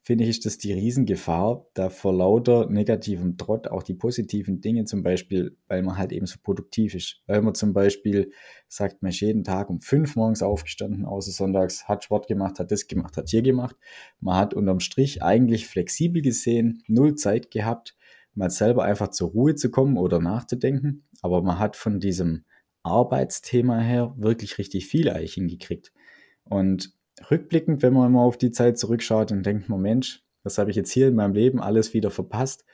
finde 0.03 0.25
ich, 0.25 0.31
ist 0.31 0.47
das 0.47 0.59
die 0.59 0.73
Riesengefahr, 0.73 1.65
da 1.75 1.89
vor 1.89 2.13
lauter 2.13 2.69
negativem 2.69 3.37
Trott 3.37 3.69
auch 3.69 3.85
die 3.85 3.95
positiven 3.95 4.61
Dinge 4.61 4.85
zum 4.85 5.03
Beispiel, 5.05 5.57
weil 5.69 5.83
man 5.83 5.97
halt 5.97 6.13
eben 6.13 6.27
so 6.27 6.39
produktiv 6.43 6.95
ist. 6.95 7.23
Weil 7.27 7.41
man 7.41 7.55
zum 7.55 7.73
Beispiel 7.73 8.33
sagt, 8.67 9.03
man 9.03 9.11
ist 9.11 9.21
jeden 9.21 9.45
Tag 9.45 9.71
um 9.71 9.81
fünf 9.81 10.17
morgens 10.17 10.43
aufgestanden, 10.43 11.05
außer 11.05 11.31
sonntags, 11.31 11.89
hat 11.89 12.03
Sport 12.05 12.27
gemacht, 12.27 12.59
hat 12.59 12.73
das 12.73 12.89
gemacht, 12.89 13.17
hat 13.17 13.31
hier 13.31 13.43
gemacht. 13.43 13.77
Man 14.21 14.37
hat 14.37 14.55
unterm 14.55 14.81
Strich 14.81 15.23
eigentlich 15.23 15.69
flexibel 15.69 16.21
gesehen, 16.21 16.83
null 16.89 17.15
Zeit 17.15 17.53
gehabt, 17.53 17.97
mal 18.35 18.51
selber 18.51 18.83
einfach 18.83 19.09
zur 19.09 19.31
Ruhe 19.31 19.55
zu 19.55 19.71
kommen 19.71 19.97
oder 19.97 20.19
nachzudenken. 20.19 21.05
Aber 21.23 21.43
man 21.43 21.61
hat 21.61 21.77
von 21.77 22.01
diesem 22.01 22.45
Arbeitsthema 22.83 23.79
her 23.79 24.15
wirklich 24.17 24.59
richtig 24.59 24.89
viel 24.89 25.09
eigentlich 25.09 25.35
hingekriegt. 25.35 25.93
Und 26.45 26.93
rückblickend, 27.31 27.83
wenn 27.83 27.93
man 27.93 28.13
mal 28.13 28.23
auf 28.23 28.37
die 28.37 28.51
Zeit 28.51 28.79
zurückschaut 28.79 29.33
und 29.33 29.45
denkt, 29.45 29.69
Mensch, 29.69 30.23
was 30.43 30.59
habe 30.59 30.71
ich 30.71 30.77
jetzt 30.77 30.91
hier 30.91 31.09
in 31.09 31.15
meinem 31.15 31.35
Leben 31.35 31.61
alles 31.61 31.95
wieder 31.95 32.11
verpasst? 32.11 32.65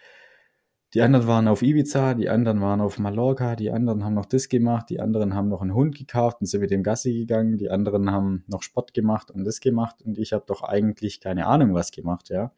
die 0.94 1.02
anderen 1.02 1.26
waren 1.26 1.48
auf 1.48 1.62
Ibiza, 1.62 2.14
die 2.14 2.30
anderen 2.30 2.62
waren 2.62 2.80
auf 2.80 2.98
Mallorca, 2.98 3.56
die 3.56 3.70
anderen 3.70 4.04
haben 4.04 4.14
noch 4.14 4.24
das 4.24 4.48
gemacht, 4.48 4.88
die 4.88 5.00
anderen 5.00 5.34
haben 5.34 5.48
noch 5.48 5.60
einen 5.60 5.74
Hund 5.74 5.96
gekauft 5.96 6.38
und 6.40 6.46
sind 6.46 6.62
mit 6.62 6.70
dem 6.70 6.82
Gassi 6.82 7.12
gegangen, 7.12 7.58
die 7.58 7.70
anderen 7.70 8.10
haben 8.10 8.44
noch 8.46 8.62
Sport 8.62 8.94
gemacht 8.94 9.30
und 9.30 9.44
das 9.44 9.60
gemacht 9.60 10.00
und 10.00 10.16
ich 10.18 10.32
habe 10.32 10.44
doch 10.46 10.62
eigentlich 10.62 11.20
keine 11.20 11.46
Ahnung 11.46 11.74
was 11.74 11.90
gemacht, 11.90 12.30
ja. 12.30 12.52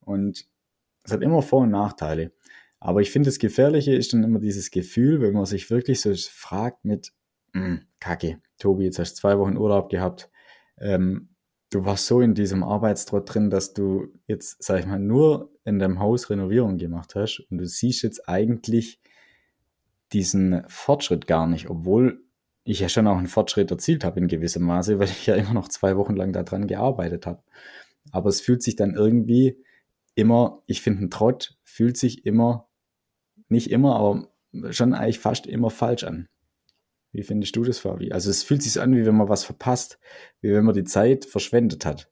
Und 0.00 0.46
es 1.04 1.12
hat 1.12 1.22
immer 1.22 1.42
Vor- 1.42 1.62
und 1.62 1.70
Nachteile. 1.70 2.32
Aber 2.80 3.02
ich 3.02 3.10
finde, 3.10 3.28
das 3.28 3.38
Gefährliche 3.38 3.94
ist 3.94 4.14
dann 4.14 4.24
immer 4.24 4.38
dieses 4.38 4.70
Gefühl, 4.70 5.20
wenn 5.20 5.34
man 5.34 5.44
sich 5.44 5.68
wirklich 5.68 6.00
so 6.00 6.14
fragt 6.14 6.84
mit, 6.86 7.12
hm, 7.52 7.82
Kacke, 8.00 8.40
Tobi, 8.58 8.84
jetzt 8.84 8.98
hast 8.98 9.14
du 9.14 9.20
zwei 9.20 9.38
Wochen 9.38 9.56
Urlaub 9.58 9.90
gehabt, 9.90 10.30
ähm, 10.80 11.30
du 11.70 11.84
warst 11.84 12.06
so 12.06 12.20
in 12.20 12.34
diesem 12.34 12.62
Arbeitstrott 12.62 13.32
drin, 13.32 13.50
dass 13.50 13.74
du 13.74 14.08
jetzt, 14.26 14.62
sag 14.62 14.80
ich 14.80 14.86
mal, 14.86 14.98
nur 14.98 15.52
in 15.64 15.78
deinem 15.78 16.00
Haus 16.00 16.30
Renovierung 16.30 16.78
gemacht 16.78 17.14
hast 17.14 17.40
und 17.50 17.58
du 17.58 17.66
siehst 17.66 18.02
jetzt 18.02 18.28
eigentlich 18.28 19.00
diesen 20.12 20.62
Fortschritt 20.68 21.26
gar 21.26 21.46
nicht, 21.46 21.68
obwohl 21.68 22.22
ich 22.64 22.80
ja 22.80 22.88
schon 22.88 23.06
auch 23.06 23.16
einen 23.16 23.26
Fortschritt 23.28 23.70
erzielt 23.70 24.04
habe 24.04 24.20
in 24.20 24.28
gewissem 24.28 24.62
Maße, 24.62 24.98
weil 24.98 25.08
ich 25.08 25.26
ja 25.26 25.34
immer 25.34 25.54
noch 25.54 25.68
zwei 25.68 25.96
Wochen 25.96 26.16
lang 26.16 26.32
daran 26.32 26.66
gearbeitet 26.66 27.26
habe. 27.26 27.42
Aber 28.10 28.28
es 28.28 28.40
fühlt 28.40 28.62
sich 28.62 28.76
dann 28.76 28.94
irgendwie 28.94 29.62
immer, 30.14 30.62
ich 30.66 30.82
finde, 30.82 31.04
ein 31.04 31.10
Trott 31.10 31.56
fühlt 31.64 31.96
sich 31.96 32.26
immer, 32.26 32.68
nicht 33.48 33.70
immer, 33.70 33.96
aber 33.96 34.28
schon 34.70 34.94
eigentlich 34.94 35.18
fast 35.18 35.46
immer 35.46 35.70
falsch 35.70 36.04
an. 36.04 36.28
Wie 37.12 37.22
findest 37.22 37.56
du 37.56 37.64
das, 37.64 37.78
Fabi? 37.78 38.12
Also 38.12 38.30
es 38.30 38.42
fühlt 38.42 38.62
sich 38.62 38.80
an, 38.80 38.94
wie 38.94 39.06
wenn 39.06 39.16
man 39.16 39.28
was 39.28 39.44
verpasst, 39.44 39.98
wie 40.40 40.52
wenn 40.52 40.64
man 40.64 40.74
die 40.74 40.84
Zeit 40.84 41.24
verschwendet 41.24 41.86
hat. 41.86 42.10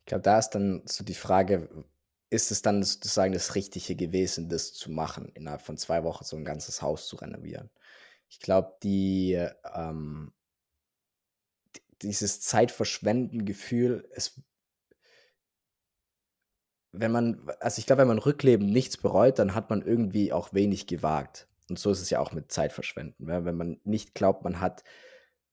Ich 0.00 0.06
glaube, 0.06 0.22
da 0.22 0.38
ist 0.38 0.50
dann 0.50 0.82
so 0.86 1.04
die 1.04 1.14
Frage, 1.14 1.68
ist 2.30 2.50
es 2.52 2.62
dann 2.62 2.82
sozusagen 2.82 3.32
das 3.32 3.54
Richtige 3.54 3.96
gewesen, 3.96 4.48
das 4.48 4.72
zu 4.72 4.90
machen, 4.90 5.30
innerhalb 5.34 5.62
von 5.62 5.76
zwei 5.76 6.04
Wochen 6.04 6.24
so 6.24 6.36
ein 6.36 6.44
ganzes 6.44 6.82
Haus 6.82 7.06
zu 7.08 7.16
renovieren? 7.16 7.70
Ich 8.28 8.38
glaube, 8.38 8.76
die, 8.82 9.44
ähm, 9.74 10.32
dieses 12.02 12.40
Zeitverschwenden-Gefühl, 12.40 14.08
es, 14.14 14.40
wenn 16.92 17.12
man, 17.12 17.48
also 17.58 17.80
ich 17.80 17.86
glaube, 17.86 18.02
wenn 18.02 18.08
man 18.08 18.18
Rückleben 18.18 18.70
nichts 18.70 18.96
bereut, 18.96 19.38
dann 19.40 19.54
hat 19.54 19.70
man 19.70 19.82
irgendwie 19.82 20.32
auch 20.32 20.52
wenig 20.54 20.86
gewagt. 20.86 21.48
Und 21.70 21.78
so 21.78 21.90
ist 21.90 22.00
es 22.00 22.10
ja 22.10 22.18
auch 22.18 22.32
mit 22.32 22.52
Zeitverschwenden. 22.52 23.28
Ja? 23.28 23.44
Wenn 23.44 23.56
man 23.56 23.80
nicht 23.84 24.14
glaubt, 24.14 24.42
man 24.44 24.60
hat 24.60 24.82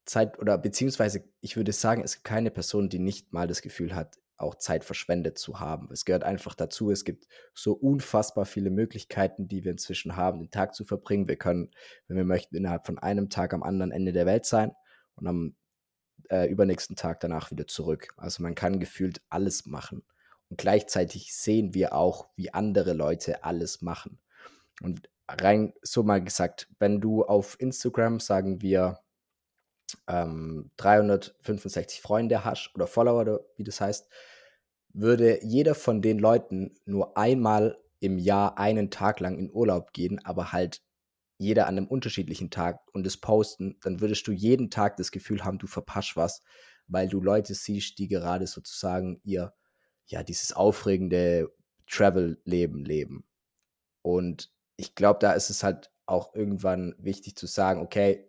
Zeit 0.05 0.39
oder 0.39 0.57
beziehungsweise 0.57 1.23
ich 1.41 1.55
würde 1.55 1.71
sagen, 1.71 2.01
es 2.03 2.15
gibt 2.15 2.25
keine 2.25 2.49
Person, 2.49 2.89
die 2.89 2.99
nicht 2.99 3.33
mal 3.33 3.47
das 3.47 3.61
Gefühl 3.61 3.93
hat, 3.93 4.17
auch 4.37 4.55
Zeit 4.55 4.83
verschwendet 4.83 5.37
zu 5.37 5.59
haben. 5.59 5.89
Es 5.91 6.05
gehört 6.05 6.23
einfach 6.23 6.55
dazu. 6.55 6.91
Es 6.91 7.05
gibt 7.05 7.27
so 7.53 7.73
unfassbar 7.73 8.45
viele 8.45 8.69
Möglichkeiten, 8.69 9.47
die 9.47 9.63
wir 9.63 9.71
inzwischen 9.71 10.15
haben, 10.15 10.39
den 10.39 10.51
Tag 10.51 10.75
zu 10.75 10.85
verbringen. 10.85 11.27
Wir 11.27 11.37
können, 11.37 11.71
wenn 12.07 12.17
wir 12.17 12.23
möchten, 12.23 12.55
innerhalb 12.55 12.85
von 12.85 12.97
einem 12.99 13.29
Tag 13.29 13.53
am 13.53 13.63
anderen 13.63 13.91
Ende 13.91 14.13
der 14.13 14.25
Welt 14.25 14.45
sein 14.45 14.71
und 15.15 15.27
am 15.27 15.55
äh, 16.29 16.47
übernächsten 16.49 16.95
Tag 16.95 17.19
danach 17.19 17.51
wieder 17.51 17.67
zurück. 17.67 18.13
Also 18.17 18.43
man 18.43 18.55
kann 18.55 18.79
gefühlt 18.79 19.21
alles 19.29 19.65
machen. 19.65 20.03
Und 20.49 20.57
gleichzeitig 20.57 21.35
sehen 21.35 21.73
wir 21.73 21.93
auch, 21.93 22.27
wie 22.35 22.53
andere 22.53 22.93
Leute 22.93 23.43
alles 23.43 23.81
machen. 23.81 24.19
Und 24.81 25.09
rein 25.27 25.73
so 25.81 26.03
mal 26.03 26.23
gesagt, 26.23 26.69
wenn 26.79 27.01
du 27.01 27.23
auf 27.25 27.59
Instagram, 27.59 28.19
sagen 28.19 28.61
wir, 28.61 28.99
ähm, 30.07 30.71
365 30.77 32.01
Freunde 32.01 32.43
hast 32.43 32.71
oder 32.75 32.87
Follower 32.87 33.21
oder 33.21 33.39
wie 33.55 33.63
das 33.63 33.81
heißt, 33.81 34.09
würde 34.93 35.43
jeder 35.43 35.75
von 35.75 36.01
den 36.01 36.19
Leuten 36.19 36.75
nur 36.85 37.17
einmal 37.17 37.77
im 37.99 38.17
Jahr 38.17 38.57
einen 38.57 38.89
Tag 38.89 39.19
lang 39.19 39.37
in 39.37 39.51
Urlaub 39.51 39.93
gehen, 39.93 40.19
aber 40.23 40.51
halt 40.51 40.81
jeder 41.37 41.67
an 41.67 41.77
einem 41.77 41.87
unterschiedlichen 41.87 42.49
Tag 42.49 42.81
und 42.93 43.05
das 43.05 43.17
posten, 43.17 43.77
dann 43.81 44.01
würdest 44.01 44.27
du 44.27 44.31
jeden 44.31 44.69
Tag 44.69 44.97
das 44.97 45.11
Gefühl 45.11 45.43
haben, 45.43 45.59
du 45.59 45.67
verpasst 45.67 46.15
was, 46.15 46.41
weil 46.87 47.07
du 47.07 47.21
Leute 47.21 47.53
siehst, 47.53 47.99
die 47.99 48.07
gerade 48.07 48.47
sozusagen 48.47 49.21
ihr, 49.23 49.53
ja, 50.07 50.23
dieses 50.23 50.53
aufregende 50.53 51.51
Travel-Leben 51.87 52.85
leben. 52.85 53.25
Und 54.01 54.51
ich 54.77 54.95
glaube, 54.95 55.19
da 55.19 55.33
ist 55.33 55.49
es 55.49 55.63
halt 55.63 55.91
auch 56.05 56.33
irgendwann 56.33 56.95
wichtig 56.97 57.35
zu 57.35 57.47
sagen, 57.47 57.81
okay, 57.81 58.27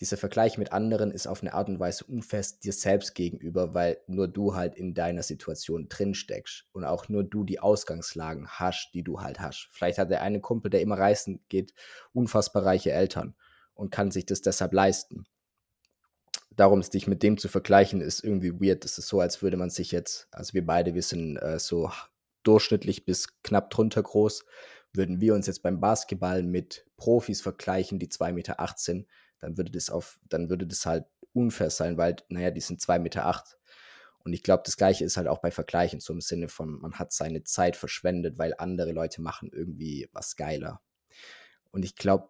dieser 0.00 0.18
Vergleich 0.18 0.58
mit 0.58 0.72
anderen 0.72 1.10
ist 1.10 1.26
auf 1.26 1.40
eine 1.40 1.54
Art 1.54 1.68
und 1.68 1.80
Weise 1.80 2.04
unfest 2.04 2.64
dir 2.64 2.72
selbst 2.72 3.14
gegenüber, 3.14 3.72
weil 3.72 3.98
nur 4.06 4.28
du 4.28 4.54
halt 4.54 4.74
in 4.74 4.92
deiner 4.92 5.22
Situation 5.22 5.88
drin 5.88 6.14
steckst 6.14 6.66
und 6.72 6.84
auch 6.84 7.08
nur 7.08 7.24
du 7.24 7.44
die 7.44 7.60
Ausgangslagen 7.60 8.46
hast, 8.46 8.90
die 8.92 9.02
du 9.02 9.20
halt 9.20 9.40
hast. 9.40 9.68
Vielleicht 9.70 9.98
hat 9.98 10.10
der 10.10 10.20
eine 10.20 10.40
Kumpel, 10.40 10.70
der 10.70 10.82
immer 10.82 10.98
reisen 10.98 11.42
geht, 11.48 11.72
unfassbar 12.12 12.66
reiche 12.66 12.92
Eltern 12.92 13.34
und 13.72 13.90
kann 13.90 14.10
sich 14.10 14.26
das 14.26 14.42
deshalb 14.42 14.74
leisten. 14.74 15.24
Darum 16.50 16.82
dich 16.82 17.06
mit 17.06 17.22
dem 17.22 17.38
zu 17.38 17.48
vergleichen, 17.48 18.00
ist 18.00 18.24
irgendwie 18.24 18.60
weird. 18.60 18.84
Das 18.84 18.98
ist 18.98 19.08
so, 19.08 19.20
als 19.20 19.42
würde 19.42 19.56
man 19.56 19.70
sich 19.70 19.92
jetzt, 19.92 20.28
also 20.30 20.54
wir 20.54 20.64
beide, 20.64 20.94
wir 20.94 21.02
sind 21.02 21.36
äh, 21.36 21.58
so 21.58 21.90
durchschnittlich 22.42 23.04
bis 23.04 23.40
knapp 23.42 23.70
drunter 23.70 24.02
groß, 24.02 24.44
würden 24.96 25.20
wir 25.20 25.34
uns 25.34 25.46
jetzt 25.46 25.62
beim 25.62 25.80
Basketball 25.80 26.42
mit 26.42 26.86
Profis 26.96 27.40
vergleichen, 27.40 27.98
die 27.98 28.08
2,18 28.08 28.32
Meter 28.32 28.56
dann 29.38 29.56
würde 29.56 29.70
das 29.70 29.90
auf, 29.90 30.18
dann 30.28 30.48
würde 30.48 30.66
das 30.66 30.86
halt 30.86 31.04
unfair 31.32 31.70
sein, 31.70 31.96
weil, 31.96 32.16
naja, 32.28 32.50
die 32.50 32.60
sind 32.60 32.80
2,8 32.80 32.98
Meter. 33.00 33.44
Und 34.20 34.32
ich 34.32 34.42
glaube, 34.42 34.62
das 34.64 34.76
Gleiche 34.76 35.04
ist 35.04 35.16
halt 35.16 35.28
auch 35.28 35.38
bei 35.38 35.50
Vergleichen, 35.50 36.00
so 36.00 36.12
im 36.12 36.20
Sinne 36.20 36.48
von, 36.48 36.80
man 36.80 36.98
hat 36.98 37.12
seine 37.12 37.44
Zeit 37.44 37.76
verschwendet, 37.76 38.38
weil 38.38 38.54
andere 38.58 38.92
Leute 38.92 39.20
machen 39.22 39.50
irgendwie 39.52 40.08
was 40.12 40.36
geiler. 40.36 40.80
Und 41.70 41.84
ich 41.84 41.94
glaube, 41.94 42.28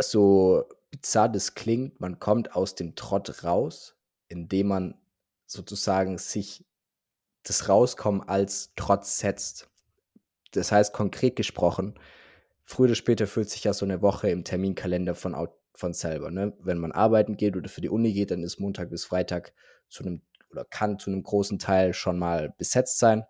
so 0.00 0.64
bizarr 0.90 1.28
das 1.28 1.54
klingt, 1.54 2.00
man 2.00 2.20
kommt 2.20 2.54
aus 2.54 2.74
dem 2.74 2.94
Trott 2.94 3.42
raus, 3.42 3.96
indem 4.28 4.68
man 4.68 5.00
sozusagen 5.46 6.18
sich 6.18 6.64
das 7.42 7.68
Rauskommen 7.68 8.22
als 8.22 8.72
Trotz 8.76 9.18
setzt. 9.18 9.68
Das 10.56 10.72
heißt, 10.72 10.92
konkret 10.92 11.36
gesprochen, 11.36 11.94
früher 12.64 12.86
oder 12.86 12.94
später 12.94 13.26
fühlt 13.26 13.50
sich 13.50 13.64
ja 13.64 13.72
so 13.72 13.84
eine 13.84 14.02
Woche 14.02 14.30
im 14.30 14.44
Terminkalender 14.44 15.14
von, 15.14 15.36
von 15.74 15.92
selber. 15.92 16.30
Ne? 16.30 16.52
Wenn 16.60 16.78
man 16.78 16.92
arbeiten 16.92 17.36
geht 17.36 17.56
oder 17.56 17.68
für 17.68 17.80
die 17.80 17.88
Uni 17.88 18.12
geht, 18.12 18.30
dann 18.30 18.42
ist 18.42 18.58
Montag 18.58 18.90
bis 18.90 19.04
Freitag 19.04 19.52
zu 19.88 20.04
einem 20.04 20.22
oder 20.50 20.64
kann 20.64 20.98
zu 20.98 21.10
einem 21.10 21.22
großen 21.22 21.58
Teil 21.58 21.92
schon 21.92 22.18
mal 22.18 22.54
besetzt 22.56 22.98
sein. 22.98 23.24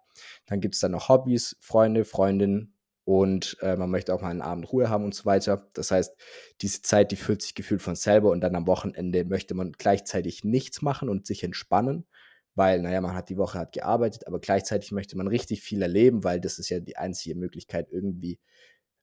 Dann 0.47 0.61
gibt 0.61 0.75
es 0.75 0.81
dann 0.81 0.93
noch 0.93 1.09
Hobbys, 1.09 1.57
Freunde, 1.61 2.05
Freundinnen 2.05 2.75
und 3.05 3.57
äh, 3.61 3.77
man 3.77 3.91
möchte 3.91 4.15
auch 4.15 4.21
mal 4.21 4.31
einen 4.31 4.43
Abend 4.43 4.73
Ruhe 4.73 4.89
haben 4.89 5.05
und 5.05 5.15
so 5.15 5.25
weiter. 5.25 5.69
Das 5.75 5.91
heißt, 5.91 6.17
diese 6.61 6.83
Zeit, 6.83 7.13
die 7.13 7.17
fühlt 7.17 7.43
sich 7.43 7.55
gefühlt 7.55 7.83
von 7.83 7.95
selber 7.95 8.31
und 8.31 8.41
dann 8.41 8.55
am 8.55 8.67
Wochenende 8.67 9.25
möchte 9.25 9.55
man 9.55 9.73
gleichzeitig 9.73 10.45
nichts 10.45 10.83
machen 10.83 11.09
und 11.09 11.27
sich 11.27 11.45
entspannen, 11.45 12.07
weil, 12.57 12.81
naja, 12.81 13.01
man 13.01 13.15
hat 13.15 13.29
die 13.29 13.37
Woche 13.37 13.59
hat 13.59 13.73
gearbeitet, 13.73 14.27
aber 14.27 14.41
gleichzeitig 14.41 14.91
möchte 14.91 15.17
man 15.17 15.29
richtig 15.29 15.63
viel 15.63 15.83
erleben, 15.83 16.25
weil 16.25 16.41
das 16.41 16.59
ist 16.59 16.71
ja 16.71 16.81
die 16.81 16.97
einzige 16.97 17.37
Möglichkeit, 17.37 17.89
irgendwie 17.91 18.41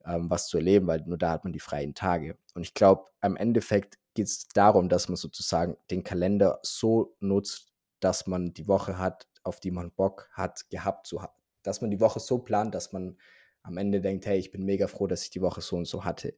ähm, 0.05 0.29
was 0.29 0.47
zu 0.47 0.57
erleben, 0.57 0.87
weil 0.87 1.01
nur 1.05 1.17
da 1.17 1.31
hat 1.31 1.43
man 1.43 1.53
die 1.53 1.59
freien 1.59 1.93
Tage. 1.93 2.37
Und 2.55 2.63
ich 2.63 2.73
glaube, 2.73 3.05
am 3.21 3.35
Endeffekt 3.35 3.97
geht 4.15 4.27
es 4.27 4.47
darum, 4.49 4.89
dass 4.89 5.07
man 5.07 5.15
sozusagen 5.15 5.77
den 5.91 6.03
Kalender 6.03 6.59
so 6.63 7.15
nutzt, 7.19 7.73
dass 7.99 8.27
man 8.27 8.53
die 8.53 8.67
Woche 8.67 8.97
hat, 8.97 9.27
auf 9.43 9.59
die 9.59 9.71
man 9.71 9.91
Bock 9.91 10.29
hat, 10.33 10.69
gehabt 10.69 11.07
zu 11.07 11.21
haben. 11.21 11.33
Dass 11.61 11.81
man 11.81 11.91
die 11.91 11.99
Woche 11.99 12.19
so 12.19 12.39
plant, 12.39 12.75
dass 12.75 12.91
man 12.91 13.17
am 13.61 13.77
Ende 13.77 14.01
denkt, 14.01 14.25
hey, 14.25 14.37
ich 14.37 14.51
bin 14.51 14.65
mega 14.65 14.87
froh, 14.87 15.07
dass 15.07 15.23
ich 15.23 15.29
die 15.29 15.41
Woche 15.41 15.61
so 15.61 15.77
und 15.77 15.85
so 15.85 16.03
hatte. 16.03 16.35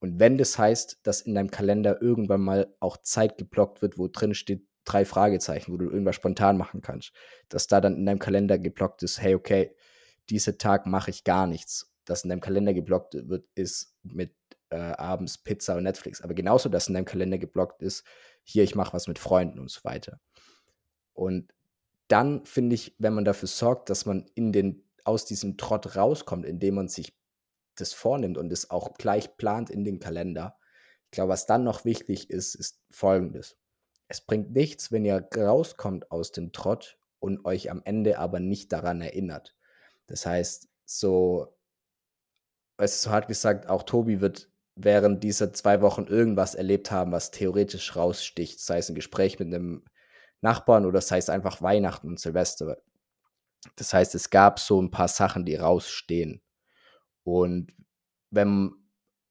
Und 0.00 0.20
wenn 0.20 0.38
das 0.38 0.58
heißt, 0.58 1.00
dass 1.02 1.22
in 1.22 1.34
deinem 1.34 1.50
Kalender 1.50 2.00
irgendwann 2.00 2.40
mal 2.40 2.74
auch 2.78 2.98
Zeit 2.98 3.36
geblockt 3.36 3.82
wird, 3.82 3.98
wo 3.98 4.06
drin 4.06 4.34
steht, 4.34 4.67
drei 4.88 5.04
Fragezeichen, 5.04 5.72
wo 5.72 5.76
du 5.76 5.90
irgendwas 5.90 6.16
spontan 6.16 6.56
machen 6.56 6.80
kannst, 6.80 7.12
dass 7.48 7.66
da 7.66 7.80
dann 7.80 7.96
in 7.96 8.06
deinem 8.06 8.18
Kalender 8.18 8.58
geblockt 8.58 9.02
ist, 9.02 9.20
hey, 9.20 9.34
okay, 9.34 9.74
diesen 10.30 10.58
Tag 10.58 10.86
mache 10.86 11.10
ich 11.10 11.24
gar 11.24 11.46
nichts. 11.46 11.92
Dass 12.04 12.24
in 12.24 12.30
deinem 12.30 12.40
Kalender 12.40 12.72
geblockt 12.72 13.14
wird, 13.14 13.46
ist 13.54 13.94
mit 14.02 14.34
äh, 14.70 14.76
abends 14.76 15.38
Pizza 15.38 15.76
und 15.76 15.82
Netflix. 15.82 16.22
Aber 16.22 16.34
genauso, 16.34 16.68
dass 16.68 16.88
in 16.88 16.94
deinem 16.94 17.04
Kalender 17.04 17.38
geblockt 17.38 17.82
ist, 17.82 18.04
hier, 18.42 18.64
ich 18.64 18.74
mache 18.74 18.94
was 18.94 19.08
mit 19.08 19.18
Freunden 19.18 19.58
und 19.58 19.70
so 19.70 19.84
weiter. 19.84 20.20
Und 21.12 21.52
dann 22.08 22.46
finde 22.46 22.74
ich, 22.74 22.94
wenn 22.98 23.12
man 23.12 23.24
dafür 23.24 23.48
sorgt, 23.48 23.90
dass 23.90 24.06
man 24.06 24.24
in 24.34 24.52
den, 24.52 24.88
aus 25.04 25.26
diesem 25.26 25.58
Trott 25.58 25.96
rauskommt, 25.96 26.46
indem 26.46 26.76
man 26.76 26.88
sich 26.88 27.14
das 27.74 27.92
vornimmt 27.92 28.38
und 28.38 28.50
es 28.50 28.70
auch 28.70 28.94
gleich 28.94 29.36
plant 29.36 29.68
in 29.68 29.84
den 29.84 30.00
Kalender. 30.00 30.56
Ich 31.04 31.10
glaube, 31.12 31.30
was 31.30 31.46
dann 31.46 31.64
noch 31.64 31.84
wichtig 31.84 32.30
ist, 32.30 32.54
ist 32.54 32.80
folgendes 32.90 33.56
es 34.08 34.22
bringt 34.22 34.52
nichts, 34.52 34.90
wenn 34.90 35.04
ihr 35.04 35.28
rauskommt 35.36 36.10
aus 36.10 36.32
dem 36.32 36.52
Trott 36.52 36.98
und 37.20 37.44
euch 37.44 37.70
am 37.70 37.82
Ende 37.84 38.18
aber 38.18 38.40
nicht 38.40 38.72
daran 38.72 39.00
erinnert. 39.00 39.54
Das 40.06 40.24
heißt, 40.24 40.68
so, 40.84 41.54
es 42.78 42.94
ist 42.94 43.02
so 43.02 43.10
hart 43.10 43.28
gesagt, 43.28 43.68
auch 43.68 43.82
Tobi 43.82 44.20
wird 44.20 44.50
während 44.74 45.22
dieser 45.24 45.52
zwei 45.52 45.82
Wochen 45.82 46.06
irgendwas 46.06 46.54
erlebt 46.54 46.90
haben, 46.90 47.12
was 47.12 47.30
theoretisch 47.30 47.96
raussticht, 47.96 48.60
sei 48.60 48.78
es 48.78 48.88
ein 48.88 48.94
Gespräch 48.94 49.38
mit 49.38 49.48
einem 49.48 49.84
Nachbarn 50.40 50.86
oder 50.86 51.00
sei 51.00 51.18
es 51.18 51.28
einfach 51.28 51.60
Weihnachten 51.60 52.08
und 52.08 52.20
Silvester. 52.20 52.78
Das 53.76 53.92
heißt, 53.92 54.14
es 54.14 54.30
gab 54.30 54.60
so 54.60 54.80
ein 54.80 54.90
paar 54.90 55.08
Sachen, 55.08 55.44
die 55.44 55.56
rausstehen. 55.56 56.40
Und 57.24 57.72
wenn 58.30 58.72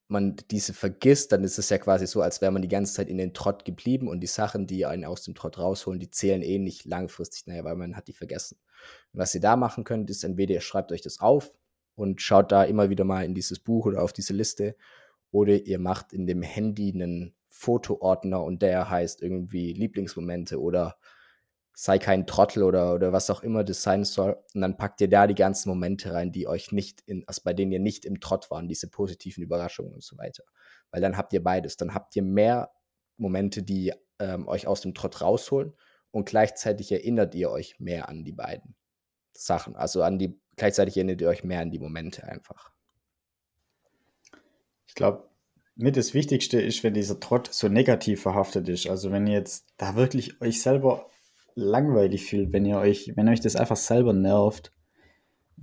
man 0.07 0.37
diese 0.51 0.73
vergisst, 0.73 1.31
dann 1.31 1.43
ist 1.43 1.57
es 1.57 1.69
ja 1.69 1.77
quasi 1.77 2.07
so, 2.07 2.21
als 2.21 2.41
wäre 2.41 2.51
man 2.51 2.61
die 2.61 2.67
ganze 2.67 2.93
Zeit 2.93 3.09
in 3.09 3.17
den 3.17 3.33
Trott 3.33 3.65
geblieben 3.65 4.07
und 4.07 4.21
die 4.21 4.27
Sachen, 4.27 4.65
die 4.65 4.85
einen 4.85 5.03
aus 5.03 5.23
dem 5.23 5.35
Trott 5.35 5.57
rausholen, 5.57 5.99
die 5.99 6.09
zählen 6.09 6.41
eh 6.41 6.59
nicht 6.59 6.85
langfristig, 6.85 7.45
naja, 7.47 7.63
weil 7.63 7.75
man 7.75 7.95
hat 7.95 8.07
die 8.07 8.13
vergessen. 8.13 8.57
Und 9.11 9.19
was 9.19 9.35
ihr 9.35 9.41
da 9.41 9.55
machen 9.55 9.83
könnt, 9.83 10.09
ist 10.09 10.23
entweder 10.23 10.53
ihr 10.53 10.61
schreibt 10.61 10.91
euch 10.91 11.01
das 11.01 11.19
auf 11.19 11.53
und 11.95 12.21
schaut 12.21 12.51
da 12.51 12.63
immer 12.63 12.89
wieder 12.89 13.03
mal 13.03 13.25
in 13.25 13.33
dieses 13.33 13.59
Buch 13.59 13.85
oder 13.85 14.01
auf 14.01 14.13
diese 14.13 14.33
Liste 14.33 14.75
oder 15.31 15.53
ihr 15.53 15.79
macht 15.79 16.13
in 16.13 16.25
dem 16.25 16.41
Handy 16.41 16.91
einen 16.93 17.33
Fotoordner 17.49 18.43
und 18.43 18.61
der 18.61 18.89
heißt 18.89 19.21
irgendwie 19.21 19.73
Lieblingsmomente 19.73 20.61
oder 20.61 20.97
sei 21.79 21.99
kein 21.99 22.25
Trottel 22.25 22.63
oder, 22.63 22.95
oder 22.95 23.13
was 23.13 23.29
auch 23.29 23.43
immer 23.43 23.63
das 23.63 23.83
sein 23.83 24.03
soll. 24.03 24.35
Und 24.55 24.61
dann 24.61 24.77
packt 24.77 24.99
ihr 24.99 25.07
da 25.07 25.27
die 25.27 25.35
ganzen 25.35 25.69
Momente 25.69 26.11
rein, 26.11 26.31
die 26.31 26.47
euch 26.47 26.71
nicht 26.71 27.01
in, 27.05 27.23
also 27.27 27.43
bei 27.43 27.53
denen 27.53 27.71
ihr 27.71 27.79
nicht 27.79 28.03
im 28.03 28.19
Trott 28.19 28.49
waren, 28.49 28.67
diese 28.67 28.89
positiven 28.89 29.43
Überraschungen 29.43 29.93
und 29.93 30.03
so 30.03 30.17
weiter. 30.17 30.43
Weil 30.89 31.01
dann 31.01 31.17
habt 31.17 31.33
ihr 31.33 31.43
beides. 31.43 31.77
Dann 31.77 31.93
habt 31.93 32.15
ihr 32.15 32.23
mehr 32.23 32.71
Momente, 33.17 33.61
die 33.61 33.93
ähm, 34.17 34.47
euch 34.47 34.65
aus 34.65 34.81
dem 34.81 34.95
Trott 34.95 35.21
rausholen 35.21 35.75
und 36.09 36.27
gleichzeitig 36.27 36.91
erinnert 36.91 37.35
ihr 37.35 37.51
euch 37.51 37.79
mehr 37.79 38.09
an 38.09 38.25
die 38.25 38.31
beiden 38.31 38.75
Sachen. 39.33 39.75
Also 39.75 40.01
an 40.01 40.17
die, 40.17 40.41
gleichzeitig 40.55 40.97
erinnert 40.97 41.21
ihr 41.21 41.29
euch 41.29 41.43
mehr 41.43 41.61
an 41.61 41.69
die 41.69 41.77
Momente 41.77 42.23
einfach. 42.23 42.71
Ich 44.87 44.95
glaube, 44.95 45.29
mit 45.75 45.95
das 45.95 46.15
Wichtigste 46.15 46.59
ist, 46.59 46.83
wenn 46.83 46.95
dieser 46.95 47.19
Trott 47.19 47.53
so 47.53 47.67
negativ 47.67 48.23
verhaftet 48.23 48.67
ist. 48.67 48.89
Also 48.89 49.11
wenn 49.11 49.27
ihr 49.27 49.35
jetzt 49.35 49.67
da 49.77 49.95
wirklich 49.95 50.41
euch 50.41 50.59
selber 50.59 51.07
langweilig 51.57 52.25
fühlt, 52.25 52.53
wenn 52.53 52.65
ihr 52.65 52.77
euch, 52.77 53.11
wenn 53.15 53.27
euch 53.27 53.41
das 53.41 53.55
einfach 53.55 53.75
selber 53.75 54.13
nervt, 54.13 54.71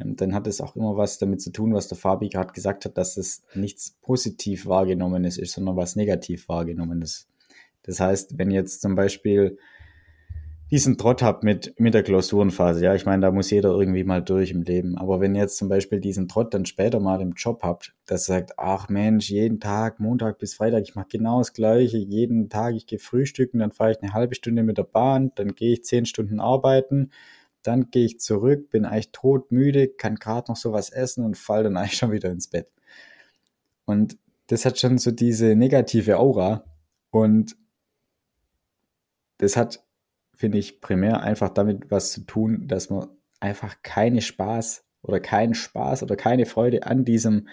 ähm, 0.00 0.16
dann 0.16 0.34
hat 0.34 0.46
es 0.46 0.60
auch 0.60 0.76
immer 0.76 0.96
was 0.96 1.18
damit 1.18 1.40
zu 1.40 1.52
tun, 1.52 1.72
was 1.72 1.88
der 1.88 1.96
Fabi 1.96 2.28
gerade 2.28 2.52
gesagt 2.52 2.84
hat, 2.84 2.98
dass 2.98 3.16
es 3.16 3.44
nichts 3.54 3.96
positiv 4.02 4.66
wahrgenommenes 4.66 5.38
ist, 5.38 5.52
sondern 5.52 5.76
was 5.76 5.96
negativ 5.96 6.48
wahrgenommenes. 6.48 7.28
Das 7.84 8.00
heißt, 8.00 8.38
wenn 8.38 8.50
jetzt 8.50 8.82
zum 8.82 8.96
Beispiel 8.96 9.58
diesen 10.70 10.96
Trott 10.96 11.22
habt 11.22 11.44
mit, 11.44 11.78
mit 11.78 11.94
der 11.94 12.02
Klausurenphase, 12.02 12.84
ja, 12.84 12.94
ich 12.94 13.04
meine, 13.04 13.22
da 13.22 13.30
muss 13.30 13.50
jeder 13.50 13.70
irgendwie 13.70 14.02
mal 14.02 14.22
durch 14.22 14.50
im 14.50 14.62
Leben. 14.62 14.96
Aber 14.96 15.20
wenn 15.20 15.34
ihr 15.34 15.42
jetzt 15.42 15.58
zum 15.58 15.68
Beispiel 15.68 16.00
diesen 16.00 16.26
Trott 16.26 16.54
dann 16.54 16.64
später 16.64 17.00
mal 17.00 17.20
im 17.20 17.32
Job 17.32 17.62
habt, 17.62 17.94
ihr 18.10 18.18
sagt, 18.18 18.54
ach 18.58 18.88
Mensch, 18.88 19.30
jeden 19.30 19.60
Tag, 19.60 20.00
Montag 20.00 20.38
bis 20.38 20.54
Freitag, 20.54 20.82
ich 20.82 20.94
mache 20.94 21.08
genau 21.10 21.38
das 21.38 21.52
Gleiche, 21.52 21.98
jeden 21.98 22.48
Tag, 22.48 22.74
ich 22.74 22.86
gehe 22.86 22.98
frühstücken, 22.98 23.58
dann 23.58 23.72
fahre 23.72 23.92
ich 23.92 24.02
eine 24.02 24.14
halbe 24.14 24.34
Stunde 24.34 24.62
mit 24.62 24.78
der 24.78 24.84
Bahn, 24.84 25.32
dann 25.34 25.54
gehe 25.54 25.74
ich 25.74 25.84
zehn 25.84 26.06
Stunden 26.06 26.40
arbeiten, 26.40 27.10
dann 27.62 27.90
gehe 27.90 28.06
ich 28.06 28.18
zurück, 28.18 28.70
bin 28.70 28.84
eigentlich 28.84 29.12
todmüde, 29.12 29.88
kann 29.88 30.16
gerade 30.16 30.50
noch 30.50 30.56
sowas 30.56 30.90
essen 30.90 31.24
und 31.24 31.36
fall 31.36 31.62
dann 31.64 31.76
eigentlich 31.76 31.98
schon 31.98 32.12
wieder 32.12 32.30
ins 32.30 32.48
Bett. 32.48 32.68
Und 33.84 34.16
das 34.46 34.64
hat 34.64 34.78
schon 34.78 34.98
so 34.98 35.10
diese 35.10 35.54
negative 35.56 36.18
Aura 36.18 36.64
und 37.10 37.56
das 39.38 39.56
hat 39.56 39.83
finde 40.36 40.58
ich, 40.58 40.80
primär 40.80 41.22
einfach 41.22 41.50
damit 41.50 41.90
was 41.90 42.12
zu 42.12 42.22
tun, 42.22 42.66
dass 42.68 42.90
man 42.90 43.08
einfach 43.40 43.76
keine 43.82 44.20
Spaß 44.20 44.84
oder 45.02 45.20
keinen 45.20 45.54
Spaß 45.54 46.02
oder 46.02 46.16
keine 46.16 46.46
Freude 46.46 46.86
an 46.86 47.04
diesem 47.04 47.48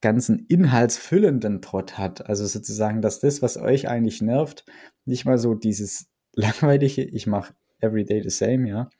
ganzen 0.00 0.46
inhaltsfüllenden 0.46 1.62
Trott 1.62 1.98
hat. 1.98 2.28
Also 2.28 2.46
sozusagen, 2.46 3.02
dass 3.02 3.20
das, 3.20 3.42
was 3.42 3.56
euch 3.56 3.88
eigentlich 3.88 4.22
nervt, 4.22 4.64
nicht 5.04 5.24
mal 5.24 5.38
so 5.38 5.54
dieses 5.54 6.08
langweilige, 6.34 7.02
ich 7.02 7.26
mache 7.26 7.54
everyday 7.80 8.22
the 8.22 8.30
same, 8.30 8.68
ja, 8.68 8.90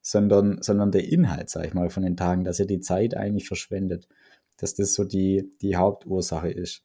sondern, 0.00 0.60
sondern 0.60 0.92
der 0.92 1.08
Inhalt, 1.08 1.50
sag 1.50 1.66
ich 1.66 1.74
mal, 1.74 1.90
von 1.90 2.02
den 2.02 2.16
Tagen, 2.16 2.44
dass 2.44 2.60
ihr 2.60 2.66
die 2.66 2.80
Zeit 2.80 3.16
eigentlich 3.16 3.46
verschwendet. 3.46 4.08
Dass 4.58 4.74
das 4.74 4.94
so 4.94 5.04
die, 5.04 5.50
die 5.62 5.76
Hauptursache 5.76 6.50
ist. 6.50 6.82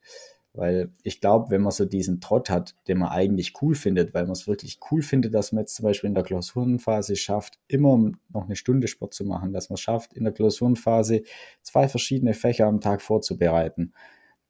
Weil 0.52 0.92
ich 1.04 1.20
glaube, 1.20 1.50
wenn 1.50 1.62
man 1.62 1.70
so 1.70 1.84
diesen 1.84 2.20
Trott 2.20 2.50
hat, 2.50 2.74
den 2.88 2.98
man 2.98 3.10
eigentlich 3.10 3.54
cool 3.62 3.76
findet, 3.76 4.14
weil 4.14 4.24
man 4.24 4.32
es 4.32 4.48
wirklich 4.48 4.80
cool 4.90 5.00
findet, 5.00 5.32
dass 5.32 5.52
man 5.52 5.62
jetzt 5.62 5.76
zum 5.76 5.84
Beispiel 5.84 6.08
in 6.08 6.14
der 6.14 6.24
Klausurenphase 6.24 7.14
schafft, 7.14 7.60
immer 7.68 8.10
noch 8.30 8.46
eine 8.46 8.56
Stunde 8.56 8.88
Sport 8.88 9.14
zu 9.14 9.24
machen, 9.24 9.52
dass 9.52 9.70
man 9.70 9.76
schafft, 9.76 10.12
in 10.12 10.24
der 10.24 10.32
Klausurenphase 10.32 11.22
zwei 11.62 11.88
verschiedene 11.88 12.34
Fächer 12.34 12.66
am 12.66 12.80
Tag 12.80 13.00
vorzubereiten. 13.00 13.92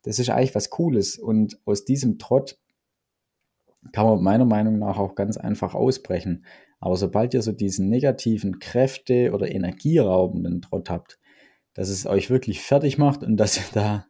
Das 0.03 0.19
ist 0.19 0.31
eigentlich 0.31 0.55
was 0.55 0.71
Cooles. 0.71 1.19
Und 1.19 1.59
aus 1.67 1.85
diesem 1.85 2.19
Trott 2.19 2.59
kann 3.93 4.07
man 4.07 4.23
meiner 4.23 4.47
Meinung 4.47 4.79
nach 4.79 4.99
auch 4.99 5.15
ganz 5.15 5.37
einfach 5.37 5.75
ausbrechen. 5.75 6.47
Aber 6.81 6.97
sobald 6.97 7.35
ihr 7.35 7.43
so 7.43 7.53
diesen 7.53 7.91
negativen 7.91 8.59
Kräfte- 8.59 9.33
oder 9.33 9.51
energieraubenden 9.51 10.63
Trott 10.63 10.89
habt, 10.89 11.19
dass 11.75 11.91
es 11.91 12.07
euch 12.07 12.31
wirklich 12.31 12.63
fertig 12.63 12.97
macht 12.97 13.23
und 13.23 13.37
dass 13.37 13.59
ihr 13.59 13.65
da 13.75 14.07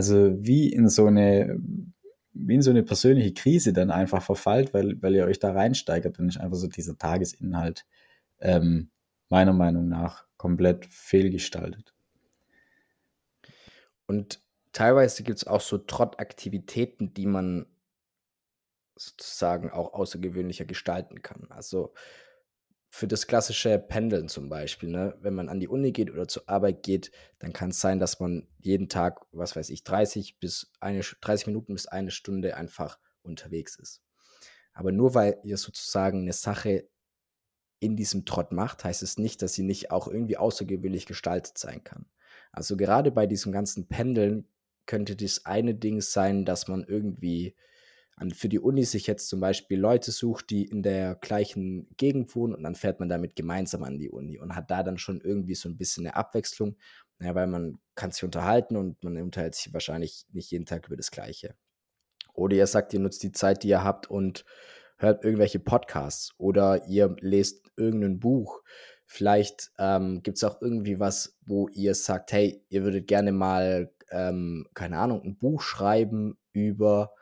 also 0.00 0.34
wie 0.42 0.72
in 0.72 0.88
so 0.88 1.04
eine, 1.04 1.60
wie 2.32 2.54
in 2.54 2.62
so 2.62 2.70
eine 2.70 2.82
persönliche 2.82 3.34
Krise 3.34 3.74
dann 3.74 3.90
einfach 3.90 4.22
verfallt, 4.22 4.72
weil, 4.72 4.96
weil 5.02 5.14
ihr 5.14 5.26
euch 5.26 5.40
da 5.40 5.52
reinsteigert, 5.52 6.18
dann 6.18 6.30
ist 6.30 6.40
einfach 6.40 6.56
so 6.56 6.68
dieser 6.68 6.96
Tagesinhalt 6.96 7.84
ähm, 8.38 8.88
meiner 9.28 9.52
Meinung 9.52 9.90
nach 9.90 10.24
komplett 10.38 10.86
fehlgestaltet. 10.86 11.92
Und 14.06 14.40
teilweise 14.72 15.22
gibt 15.22 15.36
es 15.36 15.46
auch 15.46 15.60
so 15.60 15.76
Trottaktivitäten, 15.76 17.12
die 17.12 17.26
man 17.26 17.66
sozusagen 18.96 19.70
auch 19.70 19.92
außergewöhnlicher 19.92 20.64
gestalten 20.64 21.20
kann. 21.20 21.46
Also 21.50 21.92
für 22.92 23.06
das 23.06 23.28
klassische 23.28 23.78
Pendeln 23.78 24.28
zum 24.28 24.48
Beispiel, 24.48 24.88
ne? 24.88 25.16
wenn 25.20 25.34
man 25.34 25.48
an 25.48 25.60
die 25.60 25.68
Uni 25.68 25.92
geht 25.92 26.10
oder 26.10 26.26
zur 26.26 26.48
Arbeit 26.48 26.82
geht, 26.82 27.12
dann 27.38 27.52
kann 27.52 27.70
es 27.70 27.80
sein, 27.80 28.00
dass 28.00 28.18
man 28.18 28.48
jeden 28.58 28.88
Tag, 28.88 29.20
was 29.30 29.54
weiß 29.54 29.70
ich, 29.70 29.84
30 29.84 30.40
bis 30.40 30.72
eine, 30.80 31.00
30 31.00 31.46
Minuten 31.46 31.72
bis 31.72 31.86
eine 31.86 32.10
Stunde 32.10 32.56
einfach 32.56 32.98
unterwegs 33.22 33.76
ist. 33.76 34.02
Aber 34.72 34.90
nur 34.90 35.14
weil 35.14 35.38
ihr 35.44 35.56
sozusagen 35.56 36.22
eine 36.22 36.32
Sache 36.32 36.88
in 37.78 37.96
diesem 37.96 38.24
Trott 38.24 38.50
macht, 38.50 38.82
heißt 38.82 39.02
es 39.02 39.18
nicht, 39.18 39.40
dass 39.40 39.54
sie 39.54 39.62
nicht 39.62 39.92
auch 39.92 40.08
irgendwie 40.08 40.36
außergewöhnlich 40.36 41.06
gestaltet 41.06 41.58
sein 41.58 41.84
kann. 41.84 42.06
Also 42.52 42.76
gerade 42.76 43.12
bei 43.12 43.26
diesem 43.26 43.52
ganzen 43.52 43.86
Pendeln 43.86 44.48
könnte 44.86 45.14
das 45.14 45.46
eine 45.46 45.76
Ding 45.76 46.00
sein, 46.00 46.44
dass 46.44 46.66
man 46.66 46.82
irgendwie 46.82 47.54
an, 48.20 48.30
für 48.30 48.48
die 48.48 48.58
Uni 48.58 48.84
sich 48.84 49.06
jetzt 49.06 49.28
zum 49.28 49.40
Beispiel 49.40 49.78
Leute 49.78 50.12
sucht, 50.12 50.50
die 50.50 50.66
in 50.66 50.82
der 50.82 51.16
gleichen 51.16 51.88
Gegend 51.96 52.34
wohnen 52.36 52.54
und 52.54 52.62
dann 52.62 52.74
fährt 52.74 53.00
man 53.00 53.08
damit 53.08 53.34
gemeinsam 53.34 53.82
an 53.82 53.98
die 53.98 54.10
Uni 54.10 54.38
und 54.38 54.54
hat 54.54 54.70
da 54.70 54.82
dann 54.82 54.98
schon 54.98 55.20
irgendwie 55.20 55.54
so 55.54 55.68
ein 55.68 55.76
bisschen 55.76 56.06
eine 56.06 56.16
Abwechslung, 56.16 56.76
ja, 57.20 57.34
weil 57.34 57.46
man 57.46 57.78
kann 57.94 58.10
sich 58.10 58.22
unterhalten 58.22 58.76
und 58.76 59.02
man 59.02 59.16
unterhält 59.20 59.54
sich 59.54 59.72
wahrscheinlich 59.72 60.26
nicht 60.32 60.50
jeden 60.50 60.66
Tag 60.66 60.86
über 60.86 60.96
das 60.96 61.10
Gleiche. 61.10 61.54
Oder 62.34 62.56
ihr 62.56 62.66
sagt, 62.66 62.92
ihr 62.92 63.00
nutzt 63.00 63.22
die 63.22 63.32
Zeit, 63.32 63.62
die 63.62 63.68
ihr 63.68 63.84
habt 63.84 64.10
und 64.10 64.44
hört 64.98 65.24
irgendwelche 65.24 65.58
Podcasts 65.58 66.32
oder 66.36 66.86
ihr 66.88 67.16
lest 67.20 67.70
irgendein 67.76 68.20
Buch. 68.20 68.62
Vielleicht 69.06 69.72
ähm, 69.78 70.22
gibt 70.22 70.36
es 70.36 70.44
auch 70.44 70.60
irgendwie 70.60 71.00
was, 71.00 71.38
wo 71.46 71.68
ihr 71.68 71.94
sagt, 71.94 72.32
hey, 72.32 72.62
ihr 72.68 72.84
würdet 72.84 73.08
gerne 73.08 73.32
mal, 73.32 73.92
ähm, 74.10 74.66
keine 74.74 74.98
Ahnung, 74.98 75.22
ein 75.22 75.38
Buch 75.38 75.62
schreiben 75.62 76.38
über 76.52 77.12